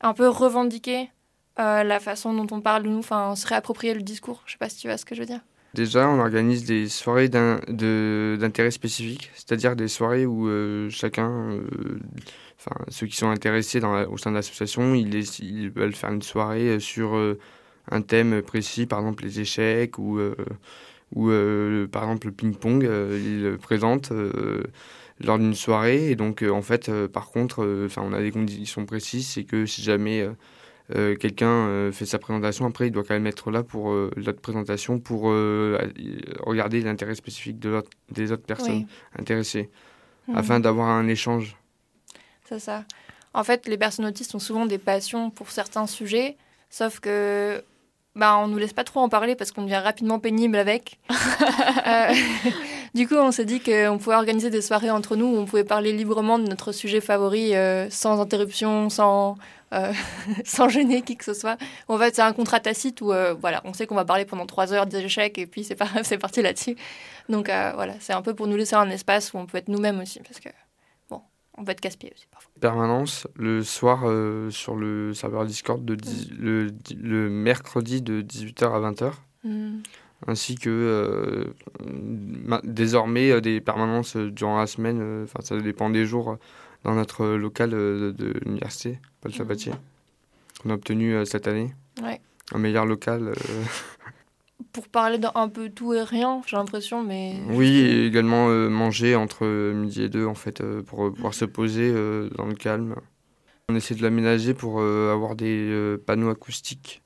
un 0.00 0.12
peu 0.12 0.28
revendiquer 0.28 1.08
la 1.56 2.00
façon 2.00 2.34
dont 2.34 2.48
on 2.54 2.60
parle 2.60 2.82
de 2.82 2.88
nous, 2.88 2.98
enfin 2.98 3.36
se 3.36 3.46
réapproprier 3.46 3.94
le 3.94 4.02
discours. 4.02 4.42
Je 4.46 4.52
sais 4.52 4.58
pas 4.58 4.68
si 4.68 4.78
tu 4.78 4.88
vois 4.88 4.98
ce 4.98 5.04
que 5.04 5.14
je 5.14 5.20
veux 5.20 5.26
dire. 5.26 5.40
Déjà, 5.74 6.08
on 6.08 6.18
organise 6.20 6.64
des 6.64 6.88
soirées 6.88 7.28
d'intérêt 7.28 8.70
spécifique, 8.70 9.30
c'est-à-dire 9.34 9.76
des 9.76 9.88
soirées 9.88 10.24
où 10.24 10.48
euh, 10.48 10.88
chacun, 10.88 11.30
euh, 11.50 12.00
ceux 12.88 13.06
qui 13.06 13.16
sont 13.16 13.28
intéressés 13.28 13.78
dans 13.78 14.04
au 14.04 14.16
sein 14.16 14.30
de 14.30 14.36
l'association, 14.36 14.94
ils, 14.94 15.14
ils, 15.40 15.70
veulent 15.70 15.94
faire 15.94 16.12
une 16.12 16.22
soirée 16.22 16.68
euh, 16.68 16.80
sur 16.80 17.14
un 17.90 18.02
thème 18.02 18.42
précis, 18.42 18.86
par 18.86 19.00
exemple 19.00 19.24
les 19.24 19.40
échecs 19.40 19.98
ou, 19.98 20.20
ou 21.14 21.30
par 21.90 22.04
exemple 22.04 22.26
le 22.26 22.32
ping-pong, 22.32 22.82
ils 22.82 23.42
le 23.42 23.56
présentent 23.56 24.12
lors 25.20 25.38
d'une 25.38 25.54
soirée. 25.54 26.10
Et 26.10 26.16
donc, 26.16 26.42
en 26.42 26.62
fait, 26.62 26.90
par 27.08 27.30
contre, 27.30 27.84
enfin 27.86 28.02
on 28.04 28.12
a 28.12 28.20
des 28.20 28.30
conditions 28.30 28.86
précises, 28.86 29.28
c'est 29.28 29.44
que 29.44 29.66
si 29.66 29.82
jamais 29.82 30.28
euh, 30.94 31.16
quelqu'un 31.16 31.48
euh, 31.48 31.92
fait 31.92 32.06
sa 32.06 32.18
présentation, 32.18 32.64
après 32.64 32.86
il 32.86 32.90
doit 32.92 33.02
quand 33.02 33.14
même 33.14 33.26
être 33.26 33.50
là 33.50 33.64
pour 33.64 33.90
euh, 33.90 34.10
l'autre 34.16 34.40
présentation 34.40 35.00
pour 35.00 35.22
regarder 35.22 36.80
l'intérêt 36.80 37.14
spécifique 37.14 37.58
de 37.58 37.82
des 38.10 38.30
autres 38.30 38.44
personnes 38.44 38.86
intéressées, 39.18 39.68
mhm. 40.28 40.36
afin 40.36 40.60
d'avoir 40.60 40.88
un 40.88 41.08
échange. 41.08 41.56
C'est 42.48 42.60
ça. 42.60 42.84
En 43.34 43.42
fait, 43.42 43.66
les 43.66 43.76
personnes 43.76 44.06
autistes 44.06 44.34
ont 44.34 44.40
souvent 44.40 44.66
des 44.66 44.78
passions 44.78 45.30
pour 45.30 45.50
certains 45.50 45.86
sujets, 45.86 46.36
sauf 46.70 47.00
que 47.00 47.62
bah, 48.16 48.36
on 48.38 48.48
nous 48.48 48.58
laisse 48.58 48.72
pas 48.72 48.82
trop 48.82 49.00
en 49.00 49.08
parler 49.08 49.36
parce 49.36 49.52
qu'on 49.52 49.62
devient 49.62 49.76
rapidement 49.76 50.18
pénible 50.18 50.56
avec. 50.56 50.98
du 52.94 53.06
coup, 53.06 53.14
on 53.14 53.30
s'est 53.30 53.44
dit 53.44 53.60
qu'on 53.60 53.98
pouvait 53.98 54.16
organiser 54.16 54.50
des 54.50 54.62
soirées 54.62 54.90
entre 54.90 55.14
nous 55.14 55.26
où 55.26 55.36
on 55.38 55.44
pouvait 55.44 55.64
parler 55.64 55.92
librement 55.92 56.40
de 56.40 56.48
notre 56.48 56.72
sujet 56.72 57.00
favori 57.00 57.52
sans 57.90 58.20
interruption, 58.20 58.90
sans, 58.90 59.36
euh, 59.74 59.92
sans 60.44 60.68
gêner 60.68 61.02
qui 61.02 61.16
que 61.16 61.24
ce 61.24 61.34
soit. 61.34 61.56
En 61.88 61.98
fait, 61.98 62.14
c'est 62.14 62.22
un 62.22 62.32
contrat 62.32 62.60
tacite 62.60 63.00
où 63.00 63.12
euh, 63.12 63.34
voilà, 63.34 63.60
on 63.64 63.72
sait 63.72 63.86
qu'on 63.86 63.96
va 63.96 64.04
parler 64.04 64.24
pendant 64.24 64.46
trois 64.46 64.72
heures 64.72 64.86
des 64.86 64.98
échecs 64.98 65.38
et 65.38 65.46
puis 65.46 65.64
c'est 65.64 65.74
pas, 65.74 65.88
c'est 66.04 66.18
parti 66.18 66.42
là-dessus. 66.42 66.76
Donc 67.28 67.48
euh, 67.48 67.72
voilà, 67.74 67.94
c'est 67.98 68.12
un 68.12 68.22
peu 68.22 68.34
pour 68.34 68.46
nous 68.46 68.56
laisser 68.56 68.76
un 68.76 68.90
espace 68.90 69.32
où 69.32 69.38
on 69.38 69.46
peut 69.46 69.58
être 69.58 69.68
nous-mêmes 69.68 70.00
aussi 70.00 70.20
parce 70.20 70.40
que 70.40 70.48
on 71.56 71.64
peut 71.64 71.72
être 71.72 71.80
casse-pied 71.80 72.12
aussi 72.14 72.26
parfois. 72.30 72.50
Permanence 72.60 73.26
le 73.36 73.62
soir 73.62 74.00
sur 74.50 74.76
le 74.76 75.14
serveur 75.14 75.46
Discord 75.46 75.84
de 75.84 75.96
le, 76.38 76.68
le, 77.00 77.30
mercredi 77.30 78.02
de 78.02 78.22
18h 78.22 78.64
à 78.64 78.90
20h. 78.90 79.12
Hmm. 79.44 79.78
Ainsi 80.26 80.56
que 80.56 81.52
désormais 82.64 83.40
des 83.40 83.60
permanences 83.60 84.16
durant 84.16 84.58
la 84.58 84.66
semaine, 84.66 85.24
enfin 85.24 85.40
ça 85.42 85.58
dépend 85.60 85.90
des 85.90 86.06
jours 86.06 86.38
dans 86.86 86.94
notre 86.94 87.26
local 87.26 87.70
de, 87.70 88.34
l'université, 88.44 89.00
Paul 89.20 89.32
mhm. 89.32 89.38
Sabatier, 89.38 89.72
qu'on 90.62 90.70
a 90.70 90.74
obtenu 90.74 91.14
euh, 91.14 91.24
cette 91.24 91.48
année. 91.48 91.74
Ouais. 92.00 92.20
Un 92.52 92.58
meilleur 92.58 92.86
local. 92.86 93.32
Euh. 94.76 94.80
Pour 94.80 94.88
parler 94.88 95.18
d'un 95.18 95.48
peu 95.48 95.70
tout 95.70 95.94
et 95.94 96.02
rien, 96.02 96.42
j'ai 96.46 96.56
l'impression, 96.56 97.02
mais... 97.02 97.36
Oui, 97.48 98.06
également 98.06 98.48
euh, 98.48 98.68
manger 98.68 99.16
entre 99.16 99.46
midi 99.72 100.02
et 100.02 100.08
deux, 100.08 100.26
en 100.26 100.34
fait, 100.34 100.62
pour 100.82 101.12
pouvoir 101.12 101.34
se 101.34 101.44
poser 101.44 101.92
dans 102.36 102.46
le 102.46 102.54
calme. 102.54 102.96
On 103.68 103.74
essaie 103.74 103.94
de 103.94 104.02
l'aménager 104.02 104.54
pour 104.54 104.80
avoir 104.80 105.34
des 105.34 105.96
panneaux 106.06 106.30
acoustiques. 106.30 107.02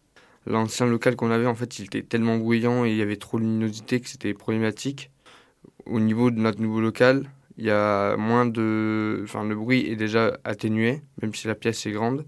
L'ancien 0.46 0.86
local 0.86 1.16
qu'on 1.16 1.30
avait, 1.30 1.46
en 1.46 1.54
fait, 1.54 1.78
il 1.78 1.86
était 1.86 2.02
tellement 2.02 2.36
bruyant 2.36 2.84
et 2.84 2.90
il 2.90 2.96
y 2.96 3.02
avait 3.02 3.16
trop 3.16 3.38
de 3.38 3.44
luminosité 3.44 4.00
que 4.00 4.08
c'était 4.08 4.34
problématique. 4.34 5.10
Au 5.86 6.00
niveau 6.00 6.30
de 6.30 6.40
notre 6.40 6.60
nouveau 6.60 6.80
local, 6.80 7.30
il 7.56 7.64
y 7.66 7.70
a 7.70 8.16
moins 8.16 8.46
de. 8.46 9.20
Enfin, 9.24 9.44
le 9.44 9.54
bruit 9.54 9.86
est 9.86 9.96
déjà 9.96 10.38
atténué, 10.44 11.02
même 11.20 11.34
si 11.34 11.46
la 11.46 11.54
pièce 11.54 11.84
est 11.86 11.92
grande. 11.92 12.26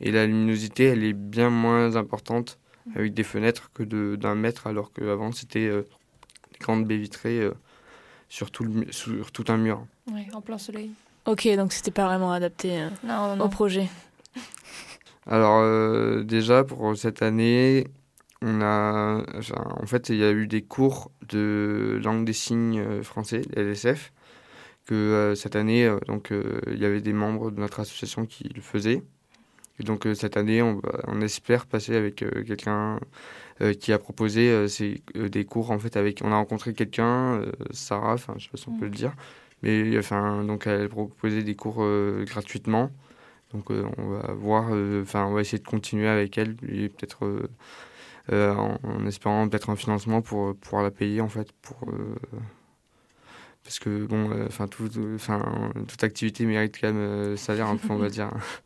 Et 0.00 0.12
la 0.12 0.26
luminosité, 0.26 0.84
elle 0.84 1.04
est 1.04 1.14
bien 1.14 1.50
moins 1.50 1.96
importante 1.96 2.58
avec 2.94 3.14
des 3.14 3.22
fenêtres 3.22 3.70
que 3.72 3.82
d'un 4.16 4.34
mètre, 4.34 4.66
alors 4.66 4.92
qu'avant, 4.92 5.32
c'était 5.32 5.66
euh, 5.66 5.82
des 6.52 6.58
grandes 6.58 6.86
baies 6.86 6.98
vitrées 6.98 7.40
euh, 7.40 7.54
sur, 8.28 8.50
tout 8.50 8.64
le, 8.64 8.90
sur 8.92 9.32
tout 9.32 9.44
un 9.48 9.56
mur. 9.56 9.86
Oui, 10.10 10.26
en 10.32 10.40
plein 10.40 10.58
soleil. 10.58 10.90
Ok, 11.26 11.48
donc 11.56 11.72
c'était 11.72 11.90
pas 11.90 12.06
vraiment 12.06 12.32
adapté 12.32 12.82
euh, 12.82 13.36
au 13.38 13.48
projet. 13.48 13.88
Alors, 15.26 16.22
déjà, 16.22 16.64
pour 16.64 16.94
cette 16.98 17.22
année, 17.22 17.86
on 18.42 18.60
a. 18.60 19.24
en 19.80 19.86
fait, 19.86 20.10
il 20.10 20.16
y 20.16 20.24
a 20.24 20.30
eu 20.30 20.46
des 20.46 20.60
cours 20.60 21.10
de 21.30 21.98
langue 22.04 22.26
des 22.26 22.34
signes 22.34 23.02
français, 23.02 23.40
LSF 23.56 24.12
que 24.86 24.94
euh, 24.94 25.34
cette 25.34 25.56
année, 25.56 25.90
donc, 26.06 26.30
euh, 26.30 26.60
il 26.68 26.78
y 26.78 26.84
avait 26.84 27.00
des 27.00 27.12
membres 27.12 27.50
de 27.50 27.60
notre 27.60 27.80
association 27.80 28.26
qui 28.26 28.44
le 28.44 28.60
faisaient. 28.60 29.02
Et 29.80 29.82
donc 29.82 30.06
cette 30.14 30.36
année, 30.36 30.62
on, 30.62 30.80
on, 31.08 31.20
espère 31.20 31.66
passer 31.66 31.96
avec 31.96 32.16
quelqu'un 32.16 33.00
qui 33.80 33.92
a 33.92 33.98
proposé 33.98 34.66
des 35.14 35.44
cours 35.44 35.70
en 35.70 35.78
fait 35.78 35.96
avec. 35.96 36.20
On 36.24 36.30
a 36.30 36.36
rencontré 36.36 36.74
quelqu'un, 36.74 37.42
Sarah, 37.70 38.16
je 38.16 38.44
sais 38.44 38.50
pas 38.50 38.56
si 38.56 38.68
on 38.68 38.78
peut 38.78 38.84
le 38.84 38.92
dire, 38.92 39.14
mais 39.62 39.98
enfin 39.98 40.44
donc 40.44 40.68
elle 40.68 40.88
proposait 40.88 41.42
des 41.42 41.56
cours 41.56 41.84
gratuitement. 42.24 42.90
Donc 43.52 43.70
on 43.70 44.08
va 44.10 44.32
voir, 44.34 44.66
enfin 45.02 45.26
on 45.26 45.32
va 45.34 45.40
essayer 45.40 45.58
de 45.58 45.66
continuer 45.66 46.08
avec 46.08 46.38
elle 46.38 46.56
et 46.68 46.88
peut-être 46.88 47.48
en, 48.32 48.78
en, 48.80 49.06
espérant 49.06 49.48
peut-être 49.48 49.70
un 49.70 49.76
financement 49.76 50.22
pour 50.22 50.54
pouvoir 50.56 50.84
la 50.84 50.92
payer 50.92 51.20
en 51.20 51.28
fait 51.28 51.50
pour 51.62 51.88
parce 53.64 53.78
que 53.78 54.04
bon, 54.04 54.30
euh, 54.30 54.46
enfin 54.46 54.68
tout, 54.68 54.90
enfin 55.14 55.72
toute 55.88 56.04
activité 56.04 56.44
mérite 56.44 56.76
quand 56.78 56.88
même 56.88 56.98
euh, 56.98 57.36
salaire 57.36 57.68
un 57.68 57.76
peu, 57.76 57.88
on 57.90 57.98
va 57.98 58.10
dire. 58.10 58.30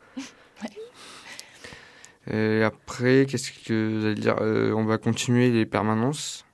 Et 2.31 2.63
après, 2.63 3.27
qu'est-ce 3.27 3.53
que 3.53 4.01
j'allais 4.01 4.15
dire 4.15 4.37
euh, 4.41 4.73
On 4.73 4.85
va 4.85 4.99
continuer 4.99 5.51
les 5.51 5.67
permanences 5.67 6.45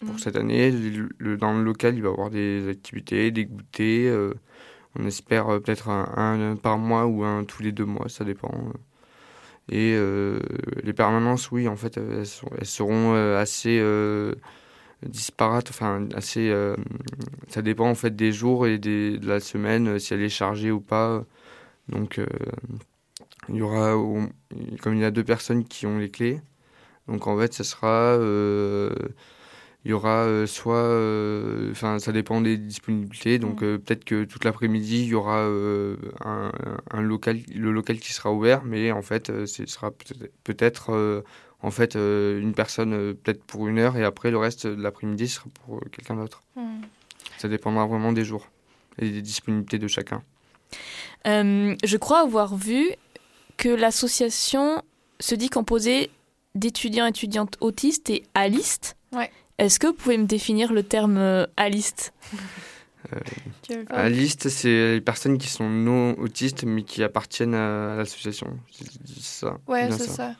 pour 0.00 0.14
mm. 0.14 0.18
cette 0.18 0.36
année. 0.36 0.70
Le, 0.70 1.36
dans 1.36 1.52
le 1.52 1.62
local, 1.62 1.96
il 1.96 2.02
va 2.02 2.08
y 2.08 2.12
avoir 2.12 2.30
des 2.30 2.68
activités, 2.68 3.30
des 3.30 3.44
goûters. 3.44 4.34
on 4.98 5.06
espère 5.06 5.46
peut-être 5.60 5.88
un, 5.88 6.56
par 6.56 6.78
mois 6.78 7.06
ou 7.06 7.24
un 7.24 7.44
tous 7.44 7.62
les 7.62 7.72
deux 7.72 7.84
mois, 7.84 8.08
ça 8.08 8.24
dépend. 8.24 8.52
Et 9.70 9.96
les 10.82 10.92
permanences, 10.92 11.50
oui, 11.50 11.68
en 11.68 11.76
fait, 11.76 11.96
elles, 11.96 12.24
elles 12.58 12.66
seront 12.66 13.14
assez 13.36 13.80
disparate, 15.06 15.70
enfin 15.70 16.06
assez. 16.14 16.50
Euh, 16.50 16.76
ça 17.48 17.62
dépend 17.62 17.88
en 17.88 17.94
fait 17.94 18.14
des 18.14 18.32
jours 18.32 18.66
et 18.66 18.78
des, 18.78 19.18
de 19.18 19.28
la 19.28 19.40
semaine, 19.40 19.88
euh, 19.88 19.98
si 19.98 20.14
elle 20.14 20.22
est 20.22 20.28
chargée 20.28 20.70
ou 20.70 20.80
pas. 20.80 21.24
Donc 21.88 22.18
euh, 22.18 22.26
il 23.48 23.56
y 23.56 23.62
aura, 23.62 23.92
comme 24.80 24.94
il 24.94 25.00
y 25.00 25.04
a 25.04 25.10
deux 25.10 25.24
personnes 25.24 25.64
qui 25.64 25.86
ont 25.86 25.98
les 25.98 26.10
clés, 26.10 26.40
donc 27.08 27.26
en 27.26 27.38
fait 27.38 27.52
ça 27.52 27.64
sera. 27.64 28.16
il 29.84 29.90
y 29.90 29.92
aura 29.92 30.46
soit. 30.46 30.86
Enfin 31.70 31.98
ça 31.98 32.12
dépend 32.12 32.40
des 32.40 32.56
disponibilités, 32.56 33.38
donc 33.38 33.60
peut-être 33.60 34.04
que 34.04 34.24
toute 34.24 34.44
l'après-midi 34.44 35.02
il 35.02 35.08
y 35.08 35.14
aura 35.14 35.44
un, 35.44 36.52
un, 36.90 37.00
local, 37.02 37.40
le 37.52 37.72
local 37.72 37.98
qui 37.98 38.12
sera 38.12 38.32
ouvert, 38.32 38.62
mais 38.64 38.92
en 38.92 39.02
fait 39.02 39.46
ce 39.46 39.66
sera 39.66 39.90
peut-être 40.44 41.22
en 41.62 41.70
fait 41.70 41.96
euh, 41.96 42.40
une 42.40 42.54
personne 42.54 42.92
euh, 42.92 43.14
peut-être 43.14 43.42
pour 43.44 43.68
une 43.68 43.78
heure 43.78 43.96
et 43.96 44.04
après 44.04 44.30
le 44.30 44.38
reste 44.38 44.66
de 44.66 44.82
l'après-midi 44.82 45.28
sera 45.28 45.46
pour 45.64 45.76
euh, 45.76 45.80
quelqu'un 45.90 46.16
d'autre. 46.16 46.42
Hmm. 46.56 46.82
Ça 47.38 47.48
dépendra 47.48 47.86
vraiment 47.86 48.12
des 48.12 48.24
jours 48.24 48.48
et 48.98 49.08
des 49.08 49.22
disponibilités 49.22 49.78
de 49.78 49.88
chacun. 49.88 50.22
je 51.24 51.96
crois 51.96 52.20
avoir 52.20 52.56
vu 52.56 52.90
que 53.56 53.68
l'association 53.68 54.82
se 55.20 55.34
dit 55.34 55.48
composée 55.48 56.10
d'étudiants 56.54 57.06
et 57.06 57.10
étudiantes 57.10 57.56
autistes 57.60 58.10
et 58.10 58.24
alistes. 58.34 58.96
Ouais. 59.12 59.30
Est-ce 59.58 59.78
que 59.78 59.86
vous 59.86 59.92
pouvez 59.92 60.18
me 60.18 60.26
définir 60.26 60.72
le 60.72 60.82
terme 60.82 61.46
aliste? 61.56 62.12
Euh, 63.70 63.84
Aliste, 63.90 64.48
c'est 64.48 64.94
les 64.94 65.00
personnes 65.00 65.38
qui 65.38 65.48
sont 65.48 65.68
non 65.68 66.14
autistes 66.18 66.64
mais 66.64 66.82
qui 66.82 67.02
appartiennent 67.02 67.54
à, 67.54 67.96
l'association. 67.96 68.58
C'est 68.70 69.20
ça. 69.20 69.58
Ouais, 69.66 69.90
c'est 69.90 70.08
ça. 70.08 70.34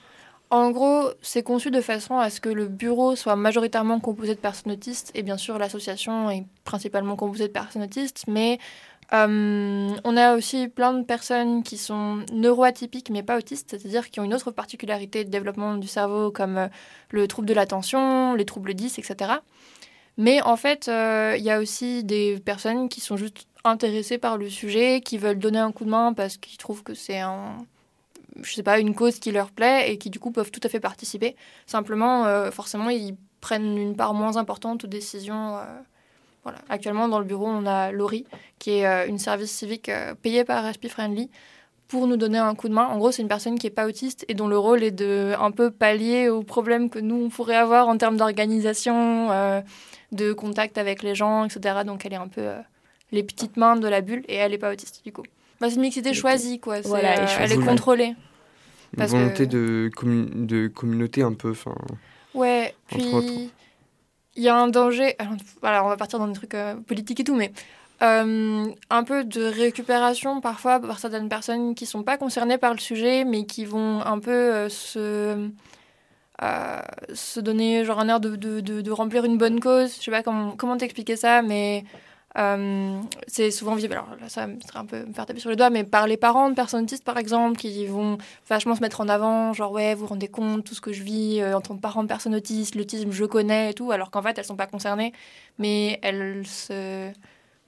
En 0.50 0.71
gros, 0.71 1.09
c'est 1.23 1.42
conçu 1.42 1.71
de 1.71 1.81
façon 1.81 2.19
à 2.19 2.28
ce 2.28 2.38
que 2.38 2.50
le 2.50 2.69
bureau 2.69 3.16
soit 3.16 3.37
majoritairement 3.37 4.00
composé 4.00 4.35
de 4.35 4.40
personnes 4.40 4.73
autistes, 4.73 5.11
et 5.14 5.23
bien 5.23 5.38
sûr 5.38 5.57
l'association 5.57 6.31
est 6.31 6.45
principalement 6.64 7.16
composée 7.16 7.49
de 7.49 7.52
personnes 7.52 7.83
autistes, 7.83 8.25
mais 8.28 8.59
euh, 9.12 9.95
on 10.04 10.16
a 10.16 10.35
aussi 10.35 10.69
plein 10.69 10.95
de 10.95 11.04
personnes 11.04 11.62
qui 11.62 11.76
sont 11.76 12.25
neuroatypiques 12.33 13.11
mais 13.11 13.23
pas 13.23 13.37
autistes, 13.37 13.71
c'est-à-dire 13.71 14.11
qui 14.11 14.21
ont 14.21 14.25
une 14.25 14.33
autre 14.33 14.50
particularité 14.50 15.25
de 15.25 15.31
développement 15.31 15.76
du 15.76 15.87
cerveau 15.87 16.31
comme 16.31 16.57
euh, 16.57 16.69
le 17.11 17.28
trouble 17.28 17.47
de 17.47 17.52
l'attention, 17.52 18.35
les 18.35 18.47
troubles 18.47 18.73
10, 18.73 18.99
etc. 18.99 19.33
Mais 20.16 20.40
en 20.42 20.57
fait, 20.57 20.88
euh, 20.88 21.35
il 21.37 21.45
y 21.45 21.50
a 21.50 21.59
aussi 21.61 22.04
des 22.04 22.40
personnes 22.40 22.88
qui 22.88 23.00
sont 23.00 23.16
juste 23.16 23.47
intéressées 23.64 24.19
par 24.19 24.38
le 24.38 24.49
sujet, 24.49 25.02
qui 25.02 25.19
veulent 25.19 25.38
donner 25.38 25.59
un 25.59 25.73
coup 25.73 25.85
de 25.85 25.90
main 25.90 26.14
parce 26.14 26.38
qu'ils 26.38 26.59
trouvent 26.59 26.83
que 26.83 26.95
c'est 26.95 27.21
un 27.21 27.59
je 28.40 28.54
sais 28.54 28.62
pas, 28.62 28.78
une 28.78 28.95
cause 28.95 29.19
qui 29.19 29.31
leur 29.31 29.50
plaît 29.50 29.92
et 29.92 29.99
qui 29.99 30.09
du 30.09 30.19
coup 30.19 30.31
peuvent 30.31 30.50
tout 30.50 30.61
à 30.62 30.71
fait 30.71 30.81
participer. 30.81 31.37
Simplement, 31.66 32.50
forcément, 32.50 32.88
ils 32.88 33.14
prennent 33.42 33.76
une 33.76 33.95
part 33.95 34.14
moins 34.14 34.38
importante 34.38 34.85
aux 34.85 34.87
décisions. 34.87 35.59
Voilà. 36.42 36.58
Actuellement, 36.68 37.08
dans 37.08 37.18
le 37.18 37.25
bureau, 37.25 37.46
on 37.46 37.66
a 37.66 37.92
Laurie, 37.92 38.25
qui 38.58 38.70
est 38.70 39.08
une 39.08 39.18
service 39.18 39.52
civique 39.52 39.90
payée 40.22 40.44
par 40.44 40.64
Respi 40.64 40.88
Friendly 40.88 41.30
pour 41.92 42.06
nous 42.06 42.16
donner 42.16 42.38
un 42.38 42.54
coup 42.54 42.70
de 42.70 42.72
main. 42.72 42.87
En 42.87 42.96
gros, 42.96 43.12
c'est 43.12 43.20
une 43.20 43.28
personne 43.28 43.58
qui 43.58 43.66
n'est 43.66 43.70
pas 43.70 43.87
autiste 43.87 44.25
et 44.26 44.32
dont 44.32 44.49
le 44.49 44.56
rôle 44.56 44.82
est 44.82 44.90
de 44.90 45.34
un 45.38 45.50
peu 45.50 45.70
pallier 45.70 46.30
aux 46.30 46.42
problèmes 46.42 46.88
que 46.88 46.99
nous, 46.99 47.26
on 47.26 47.28
pourrait 47.28 47.54
avoir 47.54 47.87
en 47.87 47.99
termes 47.99 48.16
d'organisation, 48.16 49.30
euh, 49.30 49.61
de 50.11 50.32
contact 50.32 50.78
avec 50.78 51.02
les 51.02 51.14
gens, 51.14 51.44
etc. 51.44 51.80
Donc, 51.84 52.06
elle 52.06 52.14
est 52.14 52.16
un 52.16 52.28
peu 52.28 52.40
euh, 52.40 52.56
les 53.12 53.22
petites 53.22 53.58
mains 53.58 53.76
de 53.76 53.87
la 53.87 54.00
bulle 54.00 54.25
et 54.26 54.37
elle 54.37 54.52
n'est 54.52 54.58
pas 54.58 54.72
autiste, 54.72 55.02
du 55.04 55.12
coup. 55.12 55.22
Bah, 55.61 55.68
c'est 55.68 55.75
une 55.75 55.82
mixité 55.82 56.14
choisie, 56.14 56.61
quoi. 56.61 56.80
Voilà, 56.80 57.20
euh, 57.20 57.26
elle 57.40 57.52
est 57.52 57.58
contrôlée. 57.58 58.14
Une 58.96 59.04
volonté 59.04 59.46
de, 59.46 59.90
de 60.34 60.68
communauté 60.68 61.22
un 61.22 61.34
peu, 61.34 61.50
enfin... 61.50 61.75
Ouais, 62.32 62.75
puis... 62.87 63.50
Il 64.37 64.43
y 64.43 64.49
a 64.49 64.57
un 64.57 64.69
danger... 64.69 65.17
Alors, 65.62 65.87
on 65.87 65.89
va 65.89 65.97
partir 65.97 66.19
dans 66.19 66.29
des 66.29 66.35
trucs 66.35 66.57
politiques 66.87 67.21
et 67.21 67.25
tout, 67.25 67.35
mais 67.35 67.53
euh, 68.03 68.65
un 68.91 69.05
peu 69.05 69.23
de 69.23 69.45
récupération 69.45 70.41
parfois 70.41 70.81
par 70.81 70.99
certaines 70.99 71.29
personnes 71.29 71.77
qui 71.77 71.87
sont 71.87 72.03
pas 72.03 72.19
concernées 72.19 72.59
par 72.59 72.73
le 72.73 72.81
sujet, 72.81 73.25
mais 73.25 73.45
qui 73.47 73.65
vont 73.65 74.01
un 74.01 74.19
peu 74.19 74.33
euh, 74.33 74.69
se, 74.69 75.49
euh, 76.43 76.81
se 77.15 77.39
donner 77.39 77.85
genre 77.85 78.01
un 78.01 78.09
air 78.09 78.19
de, 78.19 78.91
remplir 78.91 79.25
une 79.25 79.39
bonne 79.39 79.61
cause. 79.61 79.95
Je 79.99 80.05
sais 80.05 80.11
pas 80.11 80.25
comment, 80.25 80.57
comment 80.57 80.77
t'expliquer 80.77 81.15
ça, 81.15 81.43
mais 81.43 81.85
c'est 82.35 83.51
souvent 83.51 83.75
visible. 83.75 83.95
Alors 83.95 84.09
là, 84.21 84.29
ça 84.29 84.47
serait 84.67 84.79
un 84.79 84.87
peu 84.87 85.05
me 85.05 85.12
faire 85.12 85.27
taper 85.27 85.41
sur 85.41 85.51
les 85.51 85.57
doigts, 85.57 85.71
mais 85.71 85.85
par 85.85 86.07
les 86.07 86.17
parents 86.17 86.49
de 86.49 86.55
personnes 86.55 86.85
autistes, 86.85 87.05
par 87.05 87.19
exemple, 87.19 87.59
qui 87.59 87.87
vont 87.87 88.19
vachement 88.49 88.75
se 88.75 88.81
mettre 88.81 89.01
en 89.01 89.09
avant, 89.09 89.53
genre 89.53 89.73
ouais, 89.73 89.95
vous 89.95 90.03
vous 90.03 90.07
rendez 90.09 90.29
compte, 90.29 90.65
tout 90.65 90.75
ce 90.75 90.81
que 90.81 90.93
je 90.93 91.03
vis 91.03 91.45
en 91.45 91.61
tant 91.61 91.77
que 91.77 91.81
parent 91.81 92.03
de 92.03 92.09
personnes 92.09 92.35
autistes, 92.35 92.75
l'autisme, 92.75 93.11
je 93.11 93.25
connais 93.25 93.71
et 93.71 93.75
tout, 93.75 93.93
alors 93.93 94.11
qu'en 94.11 94.23
fait, 94.23 94.39
elles 94.39 94.45
sont 94.45 94.57
pas 94.57 94.67
concernées, 94.67 95.12
mais 95.59 95.99
elles 96.03 96.47
se 96.47 97.11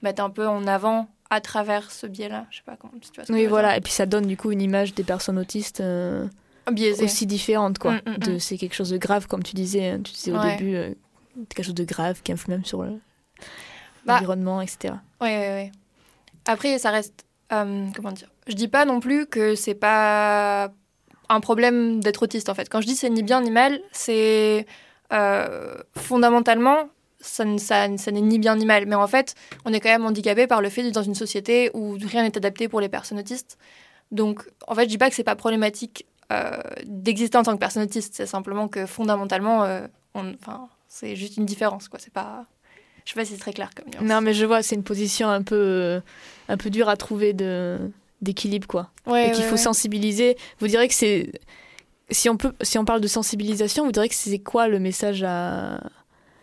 mettre 0.01 0.23
un 0.23 0.29
peu 0.29 0.47
en 0.47 0.65
avant 0.67 1.09
à 1.29 1.41
travers 1.41 1.91
ce 1.91 2.07
biais-là. 2.07 2.45
Je 2.51 2.57
sais 2.57 2.63
pas 2.65 2.77
comment 2.77 2.93
tu 3.01 3.09
vois. 3.21 3.35
oui, 3.35 3.45
voilà. 3.47 3.77
Et 3.77 3.81
puis 3.81 3.91
ça 3.91 4.05
donne 4.05 4.27
du 4.27 4.37
coup 4.37 4.51
une 4.51 4.61
image 4.61 4.93
des 4.93 5.03
personnes 5.03 5.39
autistes 5.39 5.81
euh, 5.81 6.27
aussi 7.01 7.25
différente, 7.25 7.79
quoi. 7.79 7.93
Mm, 7.93 8.01
mm, 8.05 8.17
de 8.17 8.31
mm. 8.33 8.39
c'est 8.39 8.57
quelque 8.57 8.75
chose 8.75 8.91
de 8.91 8.97
grave, 8.97 9.27
comme 9.27 9.43
tu 9.43 9.55
disais. 9.55 9.89
Hein, 9.89 10.01
tu 10.03 10.13
disais 10.13 10.31
au 10.31 10.41
début, 10.41 10.75
euh, 10.75 10.93
quelque 11.49 11.65
chose 11.65 11.75
de 11.75 11.83
grave 11.83 12.21
qui 12.23 12.31
influe 12.31 12.51
même 12.51 12.65
sur 12.65 12.85
bah, 14.05 14.15
l'environnement, 14.15 14.61
etc. 14.61 14.95
Oui, 15.21 15.29
oui, 15.29 15.47
oui. 15.55 15.71
Après, 16.45 16.77
ça 16.77 16.91
reste 16.91 17.25
euh, 17.53 17.87
comment 17.95 18.11
dire. 18.11 18.29
Je 18.47 18.53
dis 18.53 18.67
pas 18.67 18.85
non 18.85 18.99
plus 18.99 19.25
que 19.25 19.55
c'est 19.55 19.75
pas 19.75 20.71
un 21.29 21.39
problème 21.39 21.99
d'être 22.01 22.23
autiste 22.23 22.49
en 22.49 22.53
fait. 22.53 22.69
Quand 22.69 22.81
je 22.81 22.87
dis 22.87 22.95
c'est 22.95 23.09
ni 23.09 23.23
bien 23.23 23.41
ni 23.41 23.51
mal, 23.51 23.79
c'est 23.91 24.65
fondamentalement 25.95 26.89
ça, 27.25 27.45
ça, 27.57 27.87
n'est 27.87 28.21
ni 28.21 28.39
bien 28.39 28.55
ni 28.55 28.65
mal. 28.65 28.85
Mais 28.85 28.95
en 28.95 29.07
fait, 29.07 29.35
on 29.65 29.73
est 29.73 29.79
quand 29.79 29.89
même 29.89 30.05
handicapé 30.05 30.47
par 30.47 30.61
le 30.61 30.69
fait 30.69 30.83
d'être 30.83 30.93
dans 30.93 31.03
une 31.03 31.15
société 31.15 31.71
où 31.73 31.97
rien 32.01 32.23
n'est 32.23 32.37
adapté 32.37 32.67
pour 32.67 32.81
les 32.81 32.89
personnes 32.89 33.19
autistes. 33.19 33.57
Donc, 34.11 34.43
en 34.67 34.75
fait, 34.75 34.83
je 34.83 34.89
dis 34.89 34.97
pas 34.97 35.09
que 35.09 35.15
c'est 35.15 35.23
pas 35.23 35.35
problématique 35.35 36.05
euh, 36.31 36.57
d'exister 36.85 37.37
en 37.37 37.43
tant 37.43 37.53
que 37.53 37.59
personne 37.59 37.83
autiste. 37.83 38.13
C'est 38.15 38.25
simplement 38.25 38.67
que 38.67 38.85
fondamentalement, 38.85 39.63
euh, 39.63 39.87
c'est 40.87 41.15
juste 41.15 41.37
une 41.37 41.45
différence, 41.45 41.87
quoi. 41.87 41.99
C'est 41.99 42.13
pas. 42.13 42.45
Je 43.05 43.11
sais 43.11 43.19
pas 43.19 43.25
si 43.25 43.33
c'est 43.33 43.39
très 43.39 43.53
clair 43.53 43.69
comme 43.75 44.07
Non, 44.07 44.21
mais 44.21 44.33
je 44.33 44.45
vois, 44.45 44.63
c'est 44.63 44.75
une 44.75 44.83
position 44.83 45.29
un 45.29 45.43
peu, 45.43 45.55
euh, 45.55 45.99
un 46.49 46.57
peu 46.57 46.69
dure 46.69 46.89
à 46.89 46.97
trouver 46.97 47.33
de 47.33 47.79
d'équilibre, 48.21 48.65
quoi. 48.67 48.89
Ouais, 49.05 49.27
et 49.27 49.31
qu'il 49.31 49.43
faut 49.43 49.57
sensibiliser. 49.57 50.37
Vous 50.59 50.67
direz 50.67 50.87
que 50.87 50.93
c'est 50.93 51.31
si 52.09 52.29
on 52.29 52.37
peut, 52.37 52.53
si 52.61 52.77
on 52.77 52.85
parle 52.85 53.01
de 53.01 53.07
sensibilisation, 53.07 53.85
vous 53.85 53.91
direz 53.91 54.09
que 54.09 54.15
c'est 54.15 54.39
quoi 54.39 54.67
le 54.67 54.79
message 54.79 55.23
à 55.23 55.79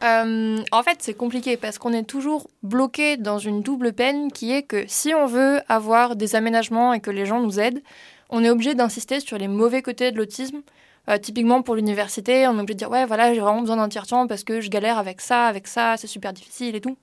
euh, 0.02 0.58
en 0.72 0.82
fait, 0.82 0.96
c'est 0.98 1.14
compliqué 1.14 1.56
parce 1.56 1.78
qu'on 1.78 1.92
est 1.92 2.02
toujours 2.02 2.48
bloqué 2.62 3.16
dans 3.16 3.38
une 3.38 3.62
double 3.62 3.92
peine 3.92 4.32
qui 4.32 4.52
est 4.52 4.64
que 4.64 4.84
si 4.88 5.14
on 5.14 5.26
veut 5.26 5.60
avoir 5.68 6.16
des 6.16 6.34
aménagements 6.34 6.92
et 6.92 7.00
que 7.00 7.10
les 7.10 7.24
gens 7.24 7.40
nous 7.40 7.60
aident, 7.60 7.82
on 8.28 8.42
est 8.42 8.50
obligé 8.50 8.74
d'insister 8.74 9.20
sur 9.20 9.38
les 9.38 9.46
mauvais 9.46 9.80
côtés 9.80 10.10
de 10.10 10.16
l'autisme. 10.16 10.62
Euh, 11.08 11.18
typiquement 11.18 11.62
pour 11.62 11.74
l'université, 11.74 12.46
on 12.46 12.58
est 12.58 12.60
obligé 12.60 12.74
de 12.74 12.78
dire 12.78 12.90
ouais 12.90 13.06
voilà 13.06 13.34
j'ai 13.34 13.40
vraiment 13.40 13.60
besoin 13.60 13.76
d'un 13.76 13.88
tiers-temps 13.88 14.28
parce 14.28 14.44
que 14.44 14.60
je 14.60 14.70
galère 14.70 14.98
avec 14.98 15.20
ça, 15.20 15.46
avec 15.46 15.66
ça, 15.66 15.96
c'est 15.96 16.06
super 16.06 16.32
difficile 16.32 16.76
et 16.76 16.80
tout. 16.80 16.96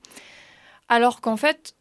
Alors 0.87 1.21
qu'en 1.21 1.37
fait, 1.37 1.75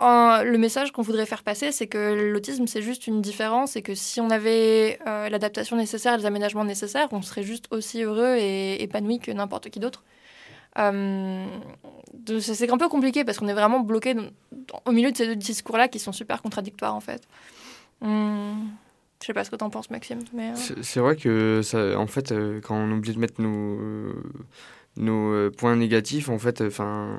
le 0.00 0.56
message 0.56 0.92
qu'on 0.92 1.02
voudrait 1.02 1.26
faire 1.26 1.42
passer, 1.42 1.72
c'est 1.72 1.86
que 1.86 2.30
l'autisme, 2.32 2.66
c'est 2.66 2.82
juste 2.82 3.06
une 3.06 3.20
différence 3.20 3.76
et 3.76 3.82
que 3.82 3.94
si 3.94 4.20
on 4.20 4.30
avait 4.30 4.98
euh, 5.06 5.28
l'adaptation 5.28 5.76
nécessaire, 5.76 6.16
les 6.16 6.26
aménagements 6.26 6.64
nécessaires, 6.64 7.08
on 7.12 7.22
serait 7.22 7.42
juste 7.42 7.66
aussi 7.70 8.02
heureux 8.02 8.36
et 8.38 8.82
épanoui 8.82 9.18
que 9.18 9.30
n'importe 9.30 9.70
qui 9.70 9.80
d'autre. 9.80 10.04
Euh, 10.78 11.46
c'est 12.40 12.70
un 12.70 12.78
peu 12.78 12.88
compliqué 12.88 13.24
parce 13.24 13.38
qu'on 13.38 13.48
est 13.48 13.54
vraiment 13.54 13.80
bloqué 13.80 14.14
au 14.84 14.92
milieu 14.92 15.10
de 15.10 15.16
ces 15.16 15.26
deux 15.26 15.36
discours-là 15.36 15.88
qui 15.88 15.98
sont 15.98 16.12
super 16.12 16.42
contradictoires 16.42 16.94
en 16.94 17.00
fait. 17.00 17.22
Hum, 18.02 18.70
je 19.20 19.26
sais 19.26 19.34
pas 19.34 19.44
ce 19.44 19.50
que 19.50 19.56
t'en 19.56 19.70
penses, 19.70 19.90
Maxime. 19.90 20.20
Mais, 20.34 20.50
euh. 20.50 20.82
C'est 20.82 21.00
vrai 21.00 21.16
que, 21.16 21.60
ça, 21.62 21.98
en 21.98 22.06
fait, 22.06 22.32
euh, 22.32 22.60
quand 22.60 22.76
on 22.76 22.90
oublie 22.92 23.14
de 23.14 23.18
mettre 23.18 23.40
nos, 23.40 24.14
nos 24.96 25.50
points 25.50 25.76
négatifs, 25.76 26.28
en 26.28 26.38
fait, 26.38 26.60
enfin. 26.62 27.16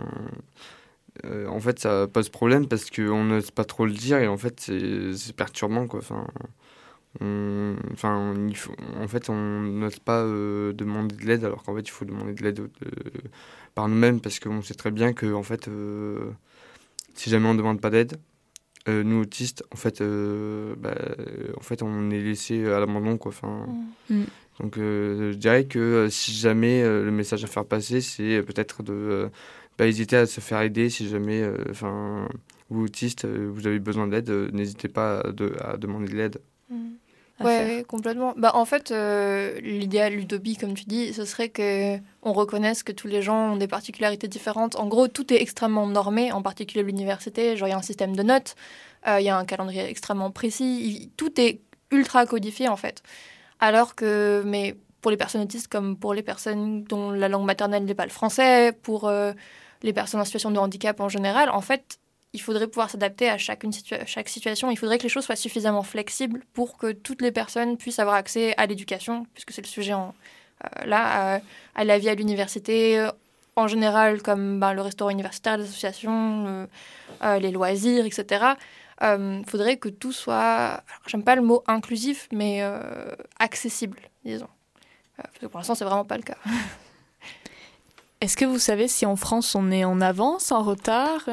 en 1.24 1.60
fait, 1.60 1.80
ça 1.80 2.08
pose 2.08 2.30
problème 2.30 2.68
parce 2.68 2.90
qu'on 2.90 3.24
n'ose 3.24 3.52
pas 3.52 3.66
trop 3.66 3.86
le 3.86 3.94
dire 3.94 4.18
et 4.18 4.28
en 4.28 4.38
fait, 4.38 4.60
c'est 4.60 5.36
perturbant, 5.36 5.88
quoi. 5.88 6.00
Enfin, 6.00 6.26
enfin, 7.20 8.34
en 9.00 9.08
fait, 9.08 9.30
on 9.30 9.36
n'ose 9.62 10.00
pas 10.00 10.22
euh, 10.22 10.74
demander 10.74 11.16
de 11.16 11.26
l'aide 11.26 11.44
alors 11.46 11.64
qu'en 11.64 11.76
fait, 11.76 11.82
il 11.82 11.92
faut 11.92 12.06
demander 12.06 12.34
de 12.34 12.44
l'aide 12.44 12.60
euh, 12.60 12.68
par 13.76 13.88
nous-mêmes 13.88 14.22
parce 14.22 14.40
qu'on 14.40 14.62
sait 14.62 14.74
très 14.74 14.92
bien 14.92 15.14
que 15.14 15.34
en 15.34 15.44
fait, 15.44 15.68
euh, 15.68 16.32
si 17.16 17.30
jamais 17.30 17.48
on 17.48 17.54
ne 17.54 17.58
demande 17.58 17.82
pas 17.82 17.90
d'aide, 17.90 18.18
nous 18.88 19.22
autistes, 19.22 19.64
en 19.72 19.76
fait, 19.76 20.02
bah, 20.02 20.96
en 21.58 21.62
fait, 21.62 21.84
on 21.84 22.10
est 22.10 22.22
laissé 22.22 22.66
à 22.68 22.80
l'abandon, 22.80 23.18
quoi. 23.18 23.30
Enfin, 23.30 23.68
mm. 24.10 24.16
Mm. 24.16 24.26
donc, 24.60 24.76
je 24.78 25.34
dirais 25.34 25.66
que 25.66 26.08
si 26.10 26.32
jamais 26.34 26.84
le 26.84 27.12
message 27.12 27.44
à 27.44 27.48
faire 27.48 27.66
passer, 27.66 28.02
c'est 28.02 28.42
peut-être 28.44 28.84
de 28.84 29.30
pas 29.78 29.88
hésiter 29.88 30.18
à 30.18 30.26
se 30.26 30.42
faire 30.42 30.62
aider 30.62 30.90
si 30.90 31.08
jamais, 31.08 31.48
enfin, 31.70 32.28
vous 32.70 32.86
autistes, 32.86 33.26
vous 33.26 33.68
avez 33.68 33.80
besoin 33.80 34.08
d'aide, 34.08 34.30
n'hésitez 34.54 34.88
pas 34.88 35.22
à, 35.60 35.78
demander 35.78 36.12
de 36.12 36.18
l'aide. 36.18 36.42
Ouais, 37.44 37.86
complètement. 37.88 38.34
Bah, 38.38 38.52
en 38.56 38.66
fait, 38.66 38.92
euh, 38.92 39.60
l'idéal, 39.62 40.14
l'utopie, 40.14 40.58
comme 40.58 40.74
tu 40.74 40.86
dis, 40.86 41.14
ce 41.14 41.26
serait 41.26 41.50
que 41.50 41.98
on 42.22 42.34
reconnaisse 42.34 42.84
que 42.84 42.92
tous 42.92 43.08
les 43.08 43.22
gens 43.22 43.54
ont 43.54 43.56
des 43.58 43.68
particularités 43.68 44.28
différentes. 44.28 44.76
En 44.76 44.88
gros, 44.88 45.08
tout 45.08 45.34
est 45.34 45.42
extrêmement 45.42 45.88
normé, 45.88 46.32
en 46.32 46.42
particulier 46.42 46.84
l'université. 46.84 47.58
Genre, 47.58 47.68
il 47.68 47.72
y 47.72 47.74
a 47.74 47.78
un 47.78 47.82
système 47.82 48.16
de 48.16 48.24
notes, 48.24 48.56
euh, 49.08 49.20
il 49.20 49.26
y 49.26 49.30
a 49.30 49.38
un 49.38 49.46
calendrier 49.46 49.86
extrêmement 49.86 50.32
précis. 50.32 51.12
tout 51.18 51.40
est 51.40 51.62
ultra 51.92 52.26
codifié, 52.26 52.68
en 52.70 52.78
fait. 52.78 53.04
Alors 53.60 53.96
que, 53.96 54.44
mais 54.46 54.76
pour 55.02 55.12
les 55.12 55.18
personnes 55.18 55.42
autistes 55.42 55.68
comme 55.68 55.98
pour 55.98 56.14
les 56.14 56.24
personnes 56.24 56.84
dont 56.84 57.12
la 57.12 57.28
langue 57.28 57.46
maternelle 57.46 57.86
n'est 57.86 57.96
pas 57.96 58.06
le 58.06 58.12
français, 58.12 58.72
pour 58.84 59.08
euh, 59.08 59.34
les 59.84 59.94
personnes 59.94 60.22
en 60.22 60.26
situation 60.26 60.52
de 60.52 60.58
handicap 60.58 61.00
en 61.00 61.10
général, 61.10 61.50
en 61.50 61.62
fait, 61.62 61.98
il 62.34 62.42
faudrait 62.42 62.68
pouvoir 62.68 62.90
s'adapter 62.90 63.30
à 63.30 63.38
chaque, 63.38 63.64
situation. 64.28 64.72
Il 64.72 64.78
faudrait 64.78 64.98
que 64.98 65.04
les 65.04 65.10
choses 65.10 65.26
soient 65.26 65.36
suffisamment 65.36 65.84
flexibles 65.84 66.44
pour 66.54 66.78
que 66.78 66.92
toutes 66.92 67.22
les 67.22 67.32
personnes 67.32 67.78
puissent 67.78 68.00
avoir 68.00 68.16
accès 68.16 68.54
à 68.58 68.66
l'éducation, 68.68 69.26
puisque 69.34 69.52
c'est 69.52 69.62
le 69.62 69.68
sujet 69.68 69.94
euh, 69.94 70.86
là, 70.86 71.42
à 71.76 71.84
la 71.84 71.98
vie 71.98 72.10
à 72.10 72.16
l'université, 72.16 73.00
euh, 73.00 73.12
en 73.58 73.68
général, 73.68 74.22
comme 74.22 74.60
ben, 74.60 74.74
le 74.74 74.82
restaurant 74.82 75.10
universitaire, 75.10 75.58
les 75.58 75.66
associations, 75.66 76.68
euh, 77.22 77.40
les 77.40 77.52
loisirs, 77.52 78.06
etc. 78.06 78.46
Il 79.02 79.44
faudrait 79.48 79.78
que 79.78 79.90
tout 79.90 80.12
soit, 80.14 80.84
j'aime 81.08 81.24
pas 81.24 81.36
le 81.36 81.42
mot 81.42 81.64
inclusif, 81.68 82.30
mais 82.32 82.62
accessible, 83.40 84.00
disons. 84.24 84.48
parce 85.18 85.38
que 85.40 85.48
pour 85.48 85.58
l'instant, 85.58 85.74
c'est 85.74 85.86
vraiment 85.86 86.06
pas 86.06 86.18
le 86.18 86.24
cas. 86.24 86.38
Est-ce 88.22 88.38
que 88.38 88.46
vous 88.46 88.60
savez 88.60 88.88
si 88.88 89.08
en 89.08 89.16
France 89.16 89.56
on 89.56 89.72
est 89.72 89.84
en 89.84 90.00
avance, 90.02 90.52
en 90.52 90.62
retard 90.62 91.28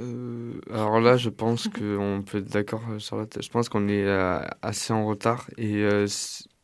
euh, 0.00 0.60
alors 0.70 1.00
là, 1.00 1.16
je 1.16 1.28
pense 1.28 1.68
qu'on 1.68 2.22
peut 2.24 2.38
être 2.38 2.50
d'accord, 2.50 2.82
euh, 2.90 2.98
Charlotte. 2.98 3.38
Je 3.40 3.48
pense 3.48 3.68
qu'on 3.68 3.88
est 3.88 4.04
euh, 4.04 4.40
assez 4.62 4.92
en 4.92 5.06
retard 5.06 5.48
et 5.58 5.84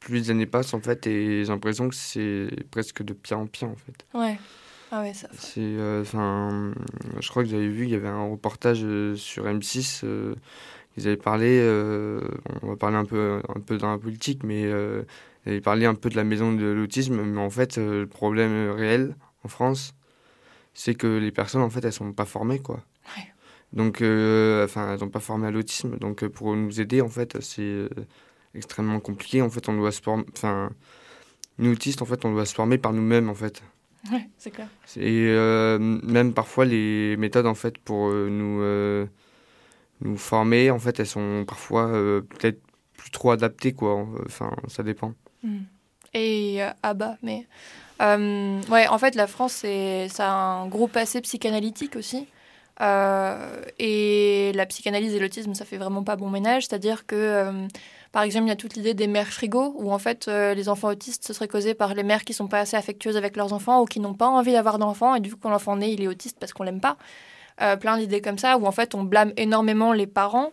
plus 0.00 0.20
les 0.20 0.30
années 0.30 0.46
passent 0.46 0.74
en 0.74 0.80
fait, 0.80 1.06
et 1.06 1.44
j'ai 1.44 1.52
l'impression 1.52 1.88
que 1.88 1.94
c'est 1.94 2.48
presque 2.70 3.02
de 3.02 3.12
pire 3.12 3.38
en 3.38 3.46
pire 3.46 3.68
en 3.68 3.76
fait. 3.76 4.06
Ouais. 4.14 4.38
Ah 4.92 5.00
ouais, 5.00 5.14
ça. 5.14 5.28
C'est, 5.36 5.76
enfin, 6.00 6.72
je 7.18 7.28
crois 7.28 7.42
que 7.42 7.48
j'avais 7.48 7.68
vu, 7.68 7.84
il 7.84 7.90
y 7.90 7.96
avait 7.96 8.08
un 8.08 8.28
reportage 8.30 8.86
sur 9.16 9.46
M6. 9.46 10.04
ils 10.96 11.06
avaient 11.08 11.16
parlé, 11.16 11.60
on 12.62 12.68
va 12.68 12.76
parler 12.76 12.96
un 12.96 13.04
peu, 13.04 13.40
un 13.48 13.60
peu 13.60 13.78
dans 13.78 13.90
la 13.90 13.98
politique, 13.98 14.44
mais 14.44 14.62
ils 14.62 15.48
avaient 15.48 15.60
parlé 15.60 15.86
un 15.86 15.96
peu 15.96 16.08
de 16.08 16.14
la 16.14 16.22
maison 16.22 16.52
de 16.52 16.66
l'autisme, 16.66 17.20
mais 17.20 17.40
en 17.40 17.50
fait, 17.50 17.78
le 17.78 18.06
problème 18.06 18.70
réel 18.70 19.16
en 19.42 19.48
France, 19.48 19.92
c'est 20.72 20.94
que 20.94 21.08
les 21.08 21.32
personnes 21.32 21.62
en 21.62 21.70
fait, 21.70 21.84
elles 21.84 21.92
sont 21.92 22.12
pas 22.12 22.26
formées 22.26 22.60
quoi. 22.60 22.80
Donc, 23.72 24.00
euh, 24.00 24.64
enfin, 24.64 24.94
elles 24.94 25.00
n'ont 25.00 25.10
pas 25.10 25.20
formé 25.20 25.48
à 25.48 25.50
l'autisme. 25.50 25.98
Donc, 25.98 26.22
euh, 26.22 26.30
pour 26.30 26.54
nous 26.56 26.80
aider, 26.80 27.02
en 27.02 27.08
fait, 27.08 27.40
c'est 27.40 27.62
euh, 27.62 27.88
extrêmement 28.54 29.00
compliqué. 29.00 29.42
En 29.42 29.50
fait, 29.50 29.68
on 29.68 29.76
doit 29.76 29.92
se 29.92 30.00
former. 30.00 30.24
Enfin, 30.32 30.70
nous 31.58 31.72
autistes, 31.72 32.02
en 32.02 32.06
fait, 32.06 32.24
on 32.24 32.32
doit 32.32 32.46
se 32.46 32.54
former 32.54 32.78
par 32.78 32.92
nous-mêmes, 32.92 33.28
en 33.28 33.34
fait. 33.34 33.62
Ouais, 34.12 34.28
c'est 34.38 34.50
clair. 34.50 34.68
Et 34.96 35.26
euh, 35.28 35.78
même 35.78 36.32
parfois, 36.32 36.64
les 36.64 37.16
méthodes, 37.16 37.46
en 37.46 37.54
fait, 37.54 37.78
pour 37.78 38.08
euh, 38.08 38.28
nous, 38.30 38.60
euh, 38.62 39.06
nous 40.00 40.16
former, 40.16 40.70
en 40.70 40.78
fait, 40.78 41.00
elles 41.00 41.06
sont 41.06 41.44
parfois 41.46 41.90
peut-être 41.90 42.60
plus 42.96 43.10
trop 43.10 43.30
adaptées, 43.30 43.72
quoi. 43.72 44.06
Enfin, 44.24 44.54
ça 44.68 44.82
dépend. 44.82 45.14
Mm. 45.42 45.58
Et 46.14 46.60
ah 46.82 46.94
bah, 46.94 47.16
mais. 47.22 47.46
ouais, 48.00 48.86
en 48.88 48.98
fait, 48.98 49.14
la 49.16 49.26
France, 49.26 49.52
c'est, 49.52 50.08
ça 50.08 50.30
a 50.30 50.34
un 50.34 50.68
gros 50.68 50.88
passé 50.88 51.20
psychanalytique 51.20 51.96
aussi. 51.96 52.26
Euh, 52.80 53.62
et 53.78 54.52
la 54.54 54.66
psychanalyse 54.66 55.14
et 55.14 55.18
l'autisme, 55.18 55.54
ça 55.54 55.64
fait 55.64 55.78
vraiment 55.78 56.04
pas 56.04 56.16
bon 56.16 56.30
ménage. 56.30 56.66
C'est-à-dire 56.66 57.06
que, 57.06 57.16
euh, 57.16 57.68
par 58.12 58.22
exemple, 58.22 58.46
il 58.46 58.48
y 58.48 58.52
a 58.52 58.56
toute 58.56 58.76
l'idée 58.76 58.94
des 58.94 59.06
mères 59.06 59.28
frigo, 59.28 59.74
où 59.78 59.92
en 59.92 59.98
fait, 59.98 60.28
euh, 60.28 60.54
les 60.54 60.68
enfants 60.68 60.88
autistes, 60.88 61.26
ce 61.26 61.32
serait 61.32 61.48
causé 61.48 61.74
par 61.74 61.94
les 61.94 62.02
mères 62.02 62.24
qui 62.24 62.34
sont 62.34 62.48
pas 62.48 62.60
assez 62.60 62.76
affectueuses 62.76 63.16
avec 63.16 63.36
leurs 63.36 63.52
enfants 63.52 63.82
ou 63.82 63.84
qui 63.86 64.00
n'ont 64.00 64.14
pas 64.14 64.28
envie 64.28 64.52
d'avoir 64.52 64.78
d'enfants. 64.78 65.14
Et 65.14 65.20
du 65.20 65.30
coup, 65.32 65.38
quand 65.42 65.50
l'enfant 65.50 65.76
naît, 65.76 65.92
il 65.92 66.02
est 66.02 66.08
autiste 66.08 66.38
parce 66.38 66.52
qu'on 66.52 66.64
l'aime 66.64 66.80
pas. 66.80 66.96
Plein 67.80 67.96
d'idées 67.96 68.20
comme 68.20 68.36
ça, 68.36 68.58
où 68.58 68.66
en 68.66 68.70
fait, 68.70 68.94
on 68.94 69.02
blâme 69.02 69.32
énormément 69.38 69.94
les 69.94 70.06
parents. 70.06 70.52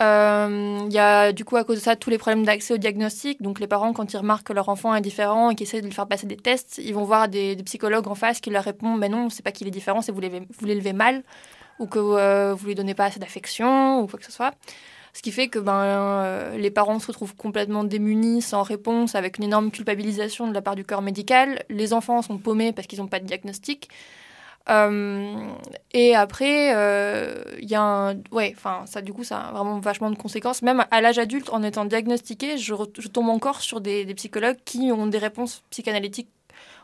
Euh, 0.00 0.78
Il 0.86 0.92
y 0.92 0.98
a 0.98 1.32
du 1.32 1.44
coup 1.44 1.56
à 1.56 1.64
cause 1.64 1.76
de 1.76 1.82
ça 1.82 1.96
tous 1.96 2.10
les 2.10 2.18
problèmes 2.18 2.44
d'accès 2.44 2.74
au 2.74 2.78
diagnostic. 2.78 3.42
Donc 3.42 3.60
les 3.60 3.66
parents, 3.66 3.92
quand 3.92 4.12
ils 4.12 4.16
remarquent 4.16 4.46
que 4.46 4.52
leur 4.52 4.68
enfant 4.68 4.94
est 4.94 5.00
différent 5.00 5.50
et 5.50 5.54
qu'ils 5.54 5.66
essaient 5.66 5.80
de 5.80 5.86
lui 5.86 5.94
faire 5.94 6.06
passer 6.06 6.26
des 6.26 6.36
tests, 6.36 6.80
ils 6.82 6.94
vont 6.94 7.04
voir 7.04 7.28
des, 7.28 7.56
psychologues 7.64 8.08
en 8.08 8.14
face 8.14 8.40
qui 8.40 8.50
leur 8.50 8.64
répondent 8.64 8.98
Mais 8.98 9.08
non, 9.08 9.28
c'est 9.30 9.42
pas 9.42 9.52
qu'il 9.52 9.66
est 9.68 9.72
différent, 9.72 10.02
c'est 10.02 10.12
que 10.12 10.16
vous 10.16 10.66
l'élevez 10.66 10.92
mal 10.92 11.22
ou 11.78 11.86
que 11.86 11.98
euh, 11.98 12.54
vous 12.54 12.66
lui 12.66 12.74
donnez 12.74 12.94
pas 12.94 13.06
assez 13.06 13.18
d'affection 13.18 14.00
ou 14.00 14.06
quoi 14.06 14.18
que 14.18 14.24
ce 14.24 14.32
soit. 14.32 14.54
Ce 15.12 15.22
qui 15.22 15.32
fait 15.32 15.48
que 15.48 15.58
ben, 15.58 15.82
euh, 15.82 16.56
les 16.56 16.70
parents 16.70 16.98
se 17.00 17.08
retrouvent 17.08 17.34
complètement 17.34 17.82
démunis, 17.82 18.42
sans 18.42 18.62
réponse, 18.62 19.14
avec 19.16 19.38
une 19.38 19.44
énorme 19.44 19.70
culpabilisation 19.70 20.46
de 20.46 20.54
la 20.54 20.62
part 20.62 20.76
du 20.76 20.84
corps 20.84 21.02
médical. 21.02 21.64
Les 21.68 21.92
enfants 21.92 22.22
sont 22.22 22.38
paumés 22.38 22.72
parce 22.72 22.86
qu'ils 22.86 23.00
n'ont 23.00 23.08
pas 23.08 23.18
de 23.18 23.26
diagnostic. 23.26 23.88
Euh, 24.68 25.48
et 25.92 26.14
après, 26.14 26.74
euh, 26.74 27.42
il 27.60 27.68
y 27.68 27.74
a 27.74 27.82
un. 27.82 28.14
Ouais, 28.30 28.52
enfin, 28.56 28.84
ça, 28.86 29.00
du 29.00 29.12
coup, 29.12 29.24
ça 29.24 29.40
a 29.40 29.52
vraiment 29.52 29.78
vachement 29.80 30.10
de 30.10 30.16
conséquences. 30.16 30.62
Même 30.62 30.84
à 30.90 31.00
l'âge 31.00 31.18
adulte, 31.18 31.48
en 31.50 31.62
étant 31.62 31.84
diagnostiqué, 31.84 32.58
je, 32.58 32.74
tombe 33.08 33.28
encore 33.28 33.60
sur 33.62 33.80
des, 33.80 34.04
des 34.04 34.14
psychologues 34.14 34.58
qui 34.64 34.92
ont 34.92 35.06
des 35.06 35.18
réponses 35.18 35.62
psychanalytiques 35.70 36.28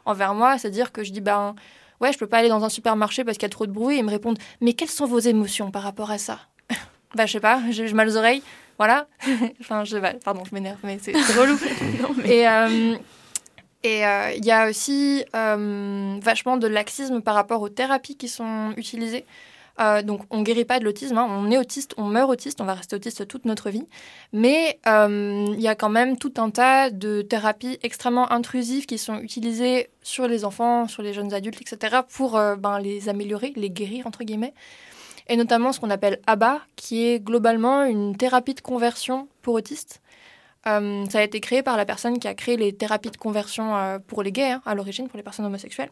envers 0.05 0.35
moi. 0.35 0.59
C'est-à-dire 0.59 0.91
que 0.93 1.05
je 1.05 1.13
dis, 1.13 1.21
ben, 1.21 1.55
ouais, 2.01 2.13
je 2.13 2.19
peux 2.19 2.27
pas 2.27 2.39
aller 2.39 2.49
dans 2.49 2.65
un 2.65 2.69
supermarché 2.69 3.25
parce 3.25 3.37
qu'il 3.37 3.45
y 3.45 3.51
a 3.51 3.51
trop 3.51 3.67
de 3.67 3.73
bruit. 3.73 3.97
Et 3.97 3.99
ils 3.99 4.05
me 4.05 4.11
répondent, 4.11 4.39
mais 4.61 4.73
quelles 4.73 4.89
sont 4.89 5.07
vos 5.07 5.21
émotions 5.21 5.71
par 5.71 5.83
rapport 5.83 6.11
à 6.11 6.19
ça? 6.19 6.41
Bah, 7.15 7.25
je 7.25 7.33
sais 7.33 7.41
pas, 7.41 7.63
j'ai 7.71 7.91
mal 7.95 8.09
aux 8.09 8.17
oreilles. 8.17 8.43
Voilà. 8.79 9.07
enfin, 9.61 9.85
je 9.85 9.97
pas, 9.97 10.13
pardon, 10.23 10.43
je 10.45 10.55
m'énerve, 10.55 10.79
mais 10.83 10.99
c'est 11.01 11.15
c'est 11.15 11.39
relou. 11.39 11.59
Et. 12.25 12.47
euh, 12.47 12.97
et 13.87 14.05
euh, 14.05 14.33
il 14.37 14.45
y 14.45 14.51
a 14.51 14.69
aussi 14.69 15.25
euh, 15.37 16.19
vachement 16.21 16.57
de 16.57 16.67
laxisme 16.67 17.21
par 17.21 17.37
rapport 17.37 17.63
aux 17.63 17.69
thérapies 17.69 18.17
qui 18.17 18.27
sont 18.27 18.73
utilisées. 18.77 19.25
Euh, 19.79 20.03
donc, 20.03 20.23
on 20.31 20.43
guérit 20.43 20.65
pas 20.65 20.81
de 20.81 20.85
l'autisme, 20.85 21.19
hein. 21.19 21.27
on 21.31 21.51
est 21.53 21.59
autiste, 21.59 21.95
on 21.97 22.05
meurt 22.05 22.29
autiste, 22.29 22.61
on 22.61 22.65
va 22.65 22.75
rester 22.75 22.97
autiste 22.97 23.29
toute 23.29 23.45
notre 23.45 23.71
vie. 23.71 23.87
Mais 24.33 24.81
il 24.87 25.61
y 25.61 25.69
a 25.69 25.77
quand 25.77 25.89
même 25.89 26.17
tout 26.17 26.33
un 26.39 26.51
tas 26.51 26.91
de 26.91 27.23
thérapies 27.23 27.79
extrêmement 27.85 28.33
intrusives 28.33 28.87
qui 28.87 28.99
sont 28.99 29.21
utilisées 29.21 29.89
sur 30.03 30.27
les 30.27 30.45
enfants, 30.45 30.89
sur 30.89 31.03
les 31.03 31.13
jeunes 31.13 31.33
adultes, 31.33 31.61
etc., 31.61 31.99
pour 32.09 32.33
ben, 32.59 32.81
les 32.81 33.09
améliorer, 33.09 33.53
les 33.55 33.71
guérir, 33.71 34.09
entre 34.09 34.25
guillemets. 34.25 34.55
Et 35.29 35.37
notamment 35.37 35.73
ce 35.73 35.79
qu'on 35.79 35.91
appelle 35.91 36.21
ABA, 36.27 36.61
qui 36.75 37.07
est 37.07 37.21
globalement 37.21 37.85
une 37.85 38.17
thérapie 38.17 38.55
de 38.55 38.61
conversion 38.61 39.29
pour 39.43 39.55
autistes. 39.55 40.01
Euh, 40.67 41.05
ça 41.09 41.21
a 41.21 41.23
été 41.23 41.41
créé 41.41 41.63
par 41.63 41.77
la 41.77 41.85
personne 41.85 42.19
qui 42.19 42.29
a 42.29 42.35
créé 42.35 42.57
les 42.57 42.73
thérapies 42.75 43.11
de 43.11 43.17
conversion 43.17 43.77
euh, 43.77 43.99
pour 43.99 44.23
les 44.23 44.33
gays, 44.33 44.53
hein, 44.53 44.63
à 44.67 44.75
l'origine, 44.75 45.09
pour 45.09 45.17
les 45.17 45.23
personnes 45.23 45.47
homosexuelles. 45.47 45.91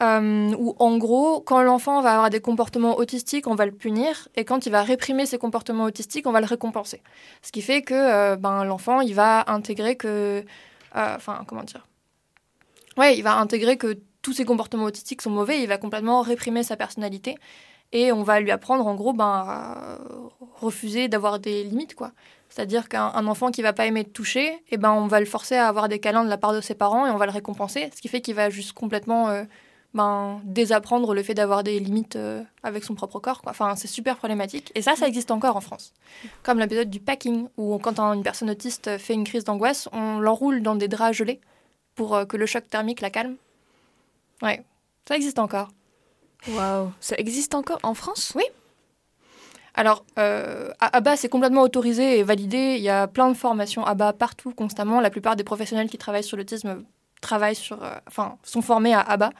Euh, 0.00 0.54
où 0.58 0.74
en 0.78 0.96
gros, 0.96 1.40
quand 1.40 1.62
l'enfant 1.62 2.00
va 2.00 2.14
avoir 2.14 2.30
des 2.30 2.40
comportements 2.40 2.96
autistiques, 2.96 3.46
on 3.46 3.54
va 3.54 3.66
le 3.66 3.72
punir, 3.72 4.28
et 4.34 4.44
quand 4.44 4.66
il 4.66 4.72
va 4.72 4.82
réprimer 4.82 5.26
ses 5.26 5.38
comportements 5.38 5.84
autistiques, 5.84 6.26
on 6.26 6.32
va 6.32 6.40
le 6.40 6.46
récompenser. 6.46 7.02
Ce 7.42 7.52
qui 7.52 7.62
fait 7.62 7.82
que 7.82 8.34
ben, 8.36 8.64
l'enfant, 8.64 9.00
il 9.00 9.14
va 9.14 9.44
intégrer 9.48 9.96
que... 9.96 10.44
Enfin, 10.94 11.44
comment 11.46 11.62
dire? 11.62 11.86
Ouais, 12.96 13.16
il 13.16 13.22
va 13.22 13.36
intégrer 13.36 13.76
que 13.76 13.98
tous 14.22 14.32
ses 14.32 14.44
comportements 14.44 14.84
autistiques 14.84 15.22
sont 15.22 15.30
mauvais, 15.30 15.62
il 15.62 15.68
va 15.68 15.78
complètement 15.78 16.22
réprimer 16.22 16.62
sa 16.62 16.76
personnalité, 16.76 17.36
et 17.92 18.12
on 18.12 18.22
va 18.22 18.40
lui 18.40 18.50
apprendre 18.50 18.86
en 18.86 18.94
gros 18.94 19.12
ben, 19.12 19.44
à 19.46 19.98
refuser 20.60 21.08
d'avoir 21.08 21.38
des 21.38 21.64
limites, 21.64 21.94
quoi. 21.94 22.12
C'est-à-dire 22.54 22.88
qu'un 22.90 23.10
un 23.14 23.26
enfant 23.26 23.50
qui 23.50 23.62
va 23.62 23.72
pas 23.72 23.86
aimer 23.86 24.04
touché, 24.04 24.62
eh 24.70 24.76
ben 24.76 24.92
on 24.92 25.06
va 25.06 25.20
le 25.20 25.26
forcer 25.26 25.56
à 25.56 25.68
avoir 25.68 25.88
des 25.88 25.98
câlins 26.00 26.22
de 26.24 26.28
la 26.28 26.36
part 26.36 26.52
de 26.52 26.60
ses 26.60 26.74
parents 26.74 27.06
et 27.06 27.10
on 27.10 27.16
va 27.16 27.24
le 27.24 27.32
récompenser, 27.32 27.88
ce 27.96 28.00
qui 28.02 28.08
fait 28.08 28.20
qu'il 28.20 28.34
va 28.34 28.50
juste 28.50 28.72
complètement 28.74 29.30
euh, 29.30 29.44
ben, 29.94 30.40
désapprendre 30.44 31.14
le 31.14 31.22
fait 31.22 31.32
d'avoir 31.32 31.62
des 31.64 31.78
limites 31.80 32.16
euh, 32.16 32.42
avec 32.62 32.84
son 32.84 32.94
propre 32.94 33.20
corps. 33.20 33.40
Quoi. 33.40 33.52
Enfin, 33.52 33.74
c'est 33.74 33.88
super 33.88 34.16
problématique. 34.18 34.70
Et 34.74 34.82
ça, 34.82 34.96
ça 34.96 35.08
existe 35.08 35.30
encore 35.30 35.56
en 35.56 35.62
France. 35.62 35.94
Comme 36.42 36.58
l'épisode 36.58 36.90
du 36.90 37.00
packing, 37.00 37.48
où 37.56 37.78
quand 37.78 37.98
un- 37.98 38.12
une 38.12 38.22
personne 38.22 38.50
autiste 38.50 38.98
fait 38.98 39.14
une 39.14 39.24
crise 39.24 39.44
d'angoisse, 39.44 39.88
on 39.92 40.18
l'enroule 40.18 40.62
dans 40.62 40.74
des 40.74 40.88
draps 40.88 41.16
gelés 41.16 41.40
pour 41.94 42.14
euh, 42.14 42.24
que 42.26 42.36
le 42.36 42.44
choc 42.44 42.68
thermique 42.68 43.00
la 43.00 43.08
calme. 43.10 43.36
Ouais, 44.42 44.62
ça 45.08 45.16
existe 45.16 45.38
encore. 45.38 45.68
Waouh, 46.48 46.90
ça 47.00 47.16
existe 47.16 47.54
encore 47.54 47.78
en 47.82 47.94
France? 47.94 48.32
Oui. 48.34 48.44
Alors, 49.74 50.04
euh, 50.18 50.70
ABBA, 50.80 51.16
c'est 51.16 51.28
complètement 51.28 51.62
autorisé 51.62 52.18
et 52.18 52.22
validé. 52.22 52.76
Il 52.76 52.82
y 52.82 52.90
a 52.90 53.06
plein 53.06 53.28
de 53.28 53.34
formations 53.34 53.84
ABBA 53.84 54.12
partout, 54.14 54.52
constamment. 54.52 55.00
La 55.00 55.10
plupart 55.10 55.36
des 55.36 55.44
professionnels 55.44 55.88
qui 55.88 55.98
travaillent 55.98 56.24
sur 56.24 56.36
l'autisme 56.36 56.84
travaillent 57.20 57.56
sur, 57.56 57.82
euh, 57.82 57.94
enfin, 58.06 58.36
sont 58.42 58.60
formés 58.60 58.92
à 58.92 59.00
ABBA. 59.00 59.30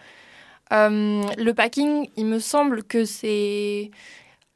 Euh, 0.73 1.23
le 1.37 1.53
packing, 1.53 2.09
il 2.16 2.27
me 2.27 2.38
semble 2.38 2.83
que 2.83 3.05
c'est 3.05 3.90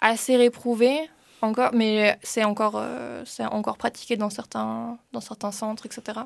assez 0.01 0.37
réprouvé 0.37 1.11
encore, 1.43 1.71
mais 1.75 2.19
c'est 2.23 2.45
encore, 2.45 2.77
euh, 2.77 3.23
c'est 3.27 3.45
encore 3.45 3.77
pratiqué 3.77 4.17
dans 4.17 4.31
certains, 4.31 4.99
dans 5.13 5.21
certains 5.21 5.53
centres, 5.53 5.85
etc. 5.85 6.21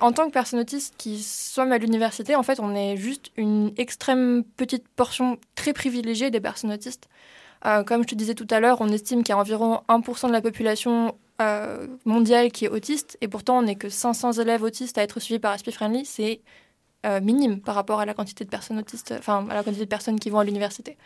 En 0.00 0.12
tant 0.12 0.26
que 0.26 0.32
personne 0.32 0.60
autiste 0.60 0.94
qui 0.96 1.22
sommes 1.22 1.72
à 1.72 1.78
l'université, 1.78 2.36
en 2.36 2.42
fait, 2.42 2.60
on 2.60 2.74
est 2.74 2.96
juste 2.96 3.30
une 3.36 3.72
extrême 3.76 4.44
petite 4.56 4.86
portion 4.88 5.38
très 5.56 5.72
privilégiée 5.72 6.30
des 6.30 6.40
personnes 6.40 6.72
autistes. 6.72 7.08
Euh, 7.66 7.82
comme 7.82 8.02
je 8.02 8.08
te 8.08 8.14
disais 8.14 8.34
tout 8.34 8.46
à 8.50 8.60
l'heure, 8.60 8.80
on 8.80 8.88
estime 8.88 9.22
qu'il 9.22 9.30
y 9.30 9.36
a 9.36 9.38
environ 9.38 9.80
1% 9.88 10.28
de 10.28 10.32
la 10.32 10.42
population 10.42 11.16
euh, 11.40 11.86
mondiale 12.04 12.52
qui 12.52 12.66
est 12.66 12.68
autiste, 12.68 13.16
et 13.20 13.28
pourtant 13.28 13.58
on 13.58 13.62
n'est 13.62 13.74
que 13.76 13.88
500 13.88 14.32
élèves 14.32 14.62
autistes 14.62 14.98
à 14.98 15.02
être 15.02 15.18
suivis 15.20 15.40
par 15.40 15.52
Aspie 15.52 15.72
Friendly, 15.72 16.04
c'est 16.04 16.40
euh, 17.06 17.20
minime 17.20 17.60
par 17.60 17.74
rapport 17.74 18.00
à 18.00 18.06
la 18.06 18.14
quantité 18.14 18.44
de 18.44 18.50
personnes 18.50 18.78
autistes, 18.78 19.14
enfin 19.18 19.46
à 19.50 19.54
la 19.54 19.62
quantité 19.62 19.84
de 19.84 19.88
personnes 19.90 20.20
qui 20.20 20.30
vont 20.30 20.38
à 20.40 20.44
l'université. 20.44 20.96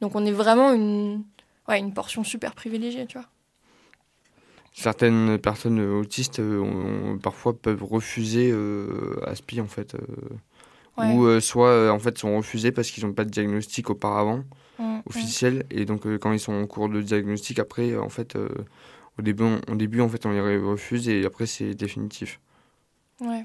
Donc 0.00 0.14
on 0.16 0.24
est 0.26 0.32
vraiment 0.32 0.72
une, 0.72 1.22
ouais, 1.68 1.78
une 1.78 1.94
portion 1.94 2.24
super 2.24 2.54
privilégiée, 2.54 3.06
tu 3.06 3.18
vois. 3.18 3.28
Certaines 4.72 5.38
personnes 5.38 5.80
autistes 5.80 6.38
euh, 6.40 6.60
ont- 6.60 7.18
parfois 7.18 7.54
peuvent 7.58 7.82
refuser 7.84 8.50
euh, 8.52 9.16
Aspi 9.26 9.60
en 9.60 9.66
fait, 9.66 9.94
euh, 9.94 9.98
Ouais. 10.98 11.14
ou 11.14 11.40
soit 11.40 11.90
en 11.90 11.98
fait 11.98 12.18
sont 12.18 12.36
refusés 12.36 12.72
parce 12.72 12.90
qu'ils 12.90 13.06
n'ont 13.06 13.14
pas 13.14 13.24
de 13.24 13.30
diagnostic 13.30 13.88
auparavant 13.90 14.42
Mm, 14.80 14.96
mm. 14.96 15.02
officiel 15.06 15.66
et 15.70 15.84
donc 15.84 16.06
euh, 16.06 16.16
quand 16.18 16.32
ils 16.32 16.40
sont 16.40 16.54
en 16.54 16.66
cours 16.66 16.88
de 16.88 17.02
diagnostic 17.02 17.58
après 17.58 17.90
euh, 17.90 18.02
en 18.02 18.08
fait 18.08 18.34
euh, 18.34 18.48
au 19.18 19.22
début 19.22 19.44
on, 19.44 19.60
au 19.70 19.76
début 19.76 20.00
en 20.00 20.08
fait 20.08 20.24
on 20.24 20.30
les 20.30 20.56
refuse 20.56 21.06
et 21.08 21.26
après 21.26 21.44
c'est 21.44 21.74
définitif. 21.74 22.40
Ouais. 23.20 23.44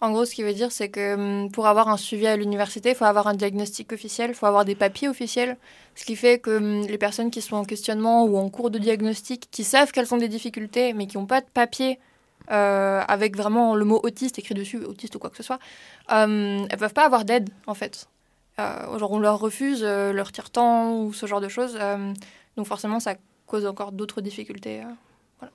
En 0.00 0.12
gros, 0.12 0.24
ce 0.24 0.32
qui 0.36 0.44
veut 0.44 0.52
dire, 0.52 0.70
c'est 0.70 0.88
que 0.88 1.14
hum, 1.14 1.50
pour 1.50 1.66
avoir 1.66 1.88
un 1.88 1.96
suivi 1.96 2.28
à 2.28 2.36
l'université, 2.36 2.90
il 2.90 2.94
faut 2.94 3.06
avoir 3.06 3.26
un 3.26 3.34
diagnostic 3.34 3.92
officiel, 3.92 4.30
il 4.30 4.34
faut 4.34 4.46
avoir 4.46 4.64
des 4.64 4.76
papiers 4.76 5.08
officiels. 5.08 5.56
Ce 5.96 6.04
qui 6.04 6.14
fait 6.14 6.38
que 6.38 6.58
hum, 6.58 6.86
les 6.86 6.98
personnes 6.98 7.32
qui 7.32 7.42
sont 7.42 7.56
en 7.56 7.64
questionnement 7.64 8.24
ou 8.24 8.36
en 8.36 8.48
cours 8.50 8.70
de 8.70 8.78
diagnostic, 8.78 9.48
qui 9.50 9.64
savent 9.64 9.90
qu'elles 9.90 10.14
ont 10.14 10.18
des 10.18 10.28
difficultés, 10.28 10.92
mais 10.92 11.08
qui 11.08 11.16
n'ont 11.16 11.26
pas 11.26 11.40
de 11.40 11.48
papier 11.52 11.98
euh, 12.52 13.02
avec 13.08 13.36
vraiment 13.36 13.74
le 13.74 13.84
mot 13.84 14.00
autiste 14.04 14.38
écrit 14.38 14.54
dessus, 14.54 14.78
autiste 14.84 15.16
ou 15.16 15.18
quoi 15.18 15.30
que 15.30 15.36
ce 15.36 15.42
soit, 15.42 15.58
euh, 16.12 16.64
elles 16.70 16.78
peuvent 16.78 16.94
pas 16.94 17.04
avoir 17.06 17.24
d'aide, 17.24 17.50
en 17.66 17.74
fait. 17.74 18.08
Euh, 18.58 18.98
genre, 18.98 19.12
on 19.12 19.18
leur 19.18 19.38
refuse, 19.38 19.82
euh, 19.82 20.12
leur 20.12 20.32
tire-temps 20.32 20.94
ou 21.00 21.12
ce 21.12 21.26
genre 21.26 21.40
de 21.40 21.48
choses. 21.48 21.76
euh, 21.80 22.12
donc 22.56 22.66
forcément, 22.66 23.00
ça 23.00 23.14
cause 23.46 23.66
encore 23.66 23.92
d'autres 23.92 24.22
difficultés. 24.22 24.80
voilà. 25.38 25.52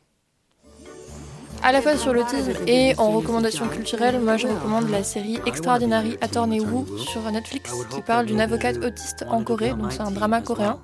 À 1.64 1.72
la 1.72 1.82
fois 1.82 1.98
sur 1.98 2.14
l'autisme 2.14 2.54
et 2.68 2.94
en 2.98 3.10
recommandation 3.10 3.68
culturelle, 3.68 4.20
moi 4.20 4.38
je 4.38 4.48
recommande 4.48 4.90
la 4.90 5.04
série 5.04 5.40
Extraordinary 5.46 6.18
Attorney 6.22 6.60
Woo 6.60 6.86
sur 6.98 7.22
Netflix 7.32 7.74
qui 7.90 8.02
parle 8.02 8.28
d'une 8.28 8.40
avocate 8.40 8.78
autiste 8.78 9.26
en 9.30 9.44
Corée, 9.44 9.74
donc 9.74 9.92
c'est 9.92 10.02
un 10.02 10.12
drama 10.12 10.42
coréen. 10.42 10.80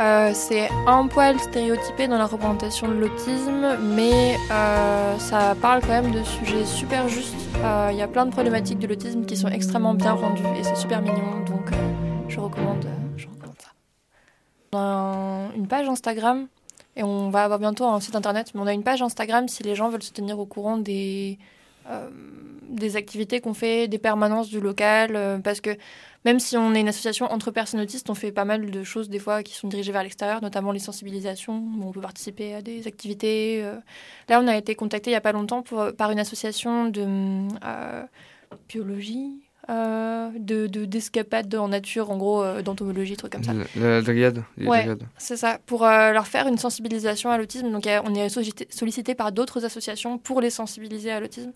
Euh, 0.00 0.30
c'est 0.32 0.70
un 0.86 1.06
poil 1.08 1.38
stéréotypé 1.38 2.08
dans 2.08 2.16
la 2.16 2.24
représentation 2.24 2.88
de 2.88 2.94
l'autisme, 2.94 3.76
mais 3.94 4.34
euh, 4.50 5.18
ça 5.18 5.54
parle 5.60 5.82
quand 5.82 5.88
même 5.88 6.10
de 6.10 6.22
sujets 6.22 6.64
super 6.64 7.06
justes. 7.06 7.34
Euh, 7.56 7.90
Il 7.92 7.98
y 7.98 8.02
a 8.02 8.08
plein 8.08 8.24
de 8.24 8.30
problématiques 8.30 8.78
de 8.78 8.86
l'autisme 8.86 9.26
qui 9.26 9.36
sont 9.36 9.48
extrêmement 9.48 9.92
bien 9.92 10.14
rendues 10.14 10.42
et 10.58 10.64
c'est 10.64 10.76
super 10.76 11.02
mignon, 11.02 11.44
donc 11.46 11.70
je 12.28 12.40
recommande, 12.40 12.86
je 13.18 13.26
recommande 13.26 13.56
ça. 13.58 13.70
On 14.72 14.78
a 14.78 15.54
une 15.54 15.68
page 15.68 15.86
Instagram 15.86 16.46
et 16.96 17.02
on 17.02 17.28
va 17.28 17.44
avoir 17.44 17.58
bientôt 17.58 17.84
un 17.84 18.00
site 18.00 18.16
internet, 18.16 18.52
mais 18.54 18.62
on 18.62 18.66
a 18.66 18.72
une 18.72 18.84
page 18.84 19.02
Instagram 19.02 19.48
si 19.48 19.62
les 19.64 19.74
gens 19.74 19.90
veulent 19.90 20.02
se 20.02 20.12
tenir 20.12 20.38
au 20.38 20.46
courant 20.46 20.78
des, 20.78 21.38
des 22.70 22.96
activités 22.96 23.40
qu'on 23.40 23.54
fait, 23.54 23.88
des 23.88 23.98
permanences 23.98 24.48
du 24.48 24.60
local, 24.60 25.16
euh, 25.16 25.38
parce 25.38 25.60
que 25.60 25.70
même 26.24 26.38
si 26.38 26.56
on 26.56 26.74
est 26.74 26.80
une 26.80 26.88
association 26.88 27.26
entre 27.32 27.50
personnes 27.50 27.80
autistes, 27.80 28.08
on 28.10 28.14
fait 28.14 28.32
pas 28.32 28.44
mal 28.44 28.70
de 28.70 28.82
choses 28.84 29.08
des 29.08 29.18
fois 29.18 29.42
qui 29.42 29.54
sont 29.54 29.68
dirigées 29.68 29.92
vers 29.92 30.02
l'extérieur, 30.02 30.40
notamment 30.42 30.70
les 30.72 30.78
sensibilisations, 30.78 31.62
où 31.78 31.84
on 31.88 31.92
peut 31.92 32.00
participer 32.00 32.54
à 32.54 32.62
des 32.62 32.86
activités. 32.86 33.60
euh. 33.64 33.74
Là, 34.28 34.40
on 34.42 34.46
a 34.48 34.56
été 34.56 34.74
contacté 34.74 35.10
il 35.10 35.14
y 35.14 35.16
a 35.16 35.20
pas 35.20 35.32
longtemps 35.32 35.62
pour, 35.62 35.92
par 35.96 36.10
une 36.10 36.18
association 36.20 36.86
de 36.86 37.04
euh, 37.64 38.02
biologie, 38.68 39.30
euh, 39.68 40.30
de 40.38 40.66
de- 40.66 40.84
d'escapades 40.84 41.54
en 41.54 41.68
nature, 41.68 42.10
en 42.10 42.16
gros, 42.16 42.42
euh, 42.42 42.62
d'entomologie, 42.62 43.16
trucs 43.16 43.32
comme 43.32 43.44
ça. 43.44 43.52
La, 43.76 44.02
dryade, 44.02 44.42
Ouais. 44.58 44.86
C'est 45.18 45.36
ça, 45.36 45.58
pour 45.66 45.84
euh, 45.84 46.12
leur 46.12 46.26
faire 46.26 46.48
une 46.48 46.58
sensibilisation 46.58 47.30
à 47.30 47.38
l'autisme. 47.38 47.70
Donc, 47.70 47.86
euh, 47.86 48.00
on 48.04 48.14
est 48.14 48.28
sollicité, 48.28 48.66
sollicité 48.70 49.14
par 49.14 49.32
d'autres 49.32 49.64
associations 49.64 50.18
pour 50.18 50.40
les 50.40 50.50
sensibiliser 50.50 51.10
à 51.12 51.20
l'autisme. 51.20 51.52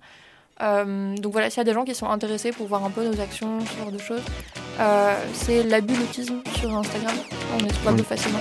Euh, 0.63 1.17
donc 1.17 1.33
voilà, 1.33 1.51
s'il 1.51 1.59
y 1.59 1.61
a 1.61 1.65
des 1.65 1.73
gens 1.73 1.85
qui 1.85 1.95
sont 1.95 2.09
intéressés 2.09 2.53
pour 2.53 2.67
voir 2.67 2.85
un 2.85 2.91
peu 2.91 3.05
nos 3.05 3.21
actions, 3.21 3.61
ce 3.61 3.79
genre 3.79 3.93
de 3.93 3.99
choses, 3.99 4.23
euh, 4.81 5.15
c'est 5.33 5.63
la 5.65 5.81
bulle 5.81 6.01
autisme 6.03 6.43
sur 6.59 6.75
Instagram. 6.77 7.15
On 7.59 7.65
est 7.65 7.69
trouvable 7.69 8.03
facilement. 8.05 8.41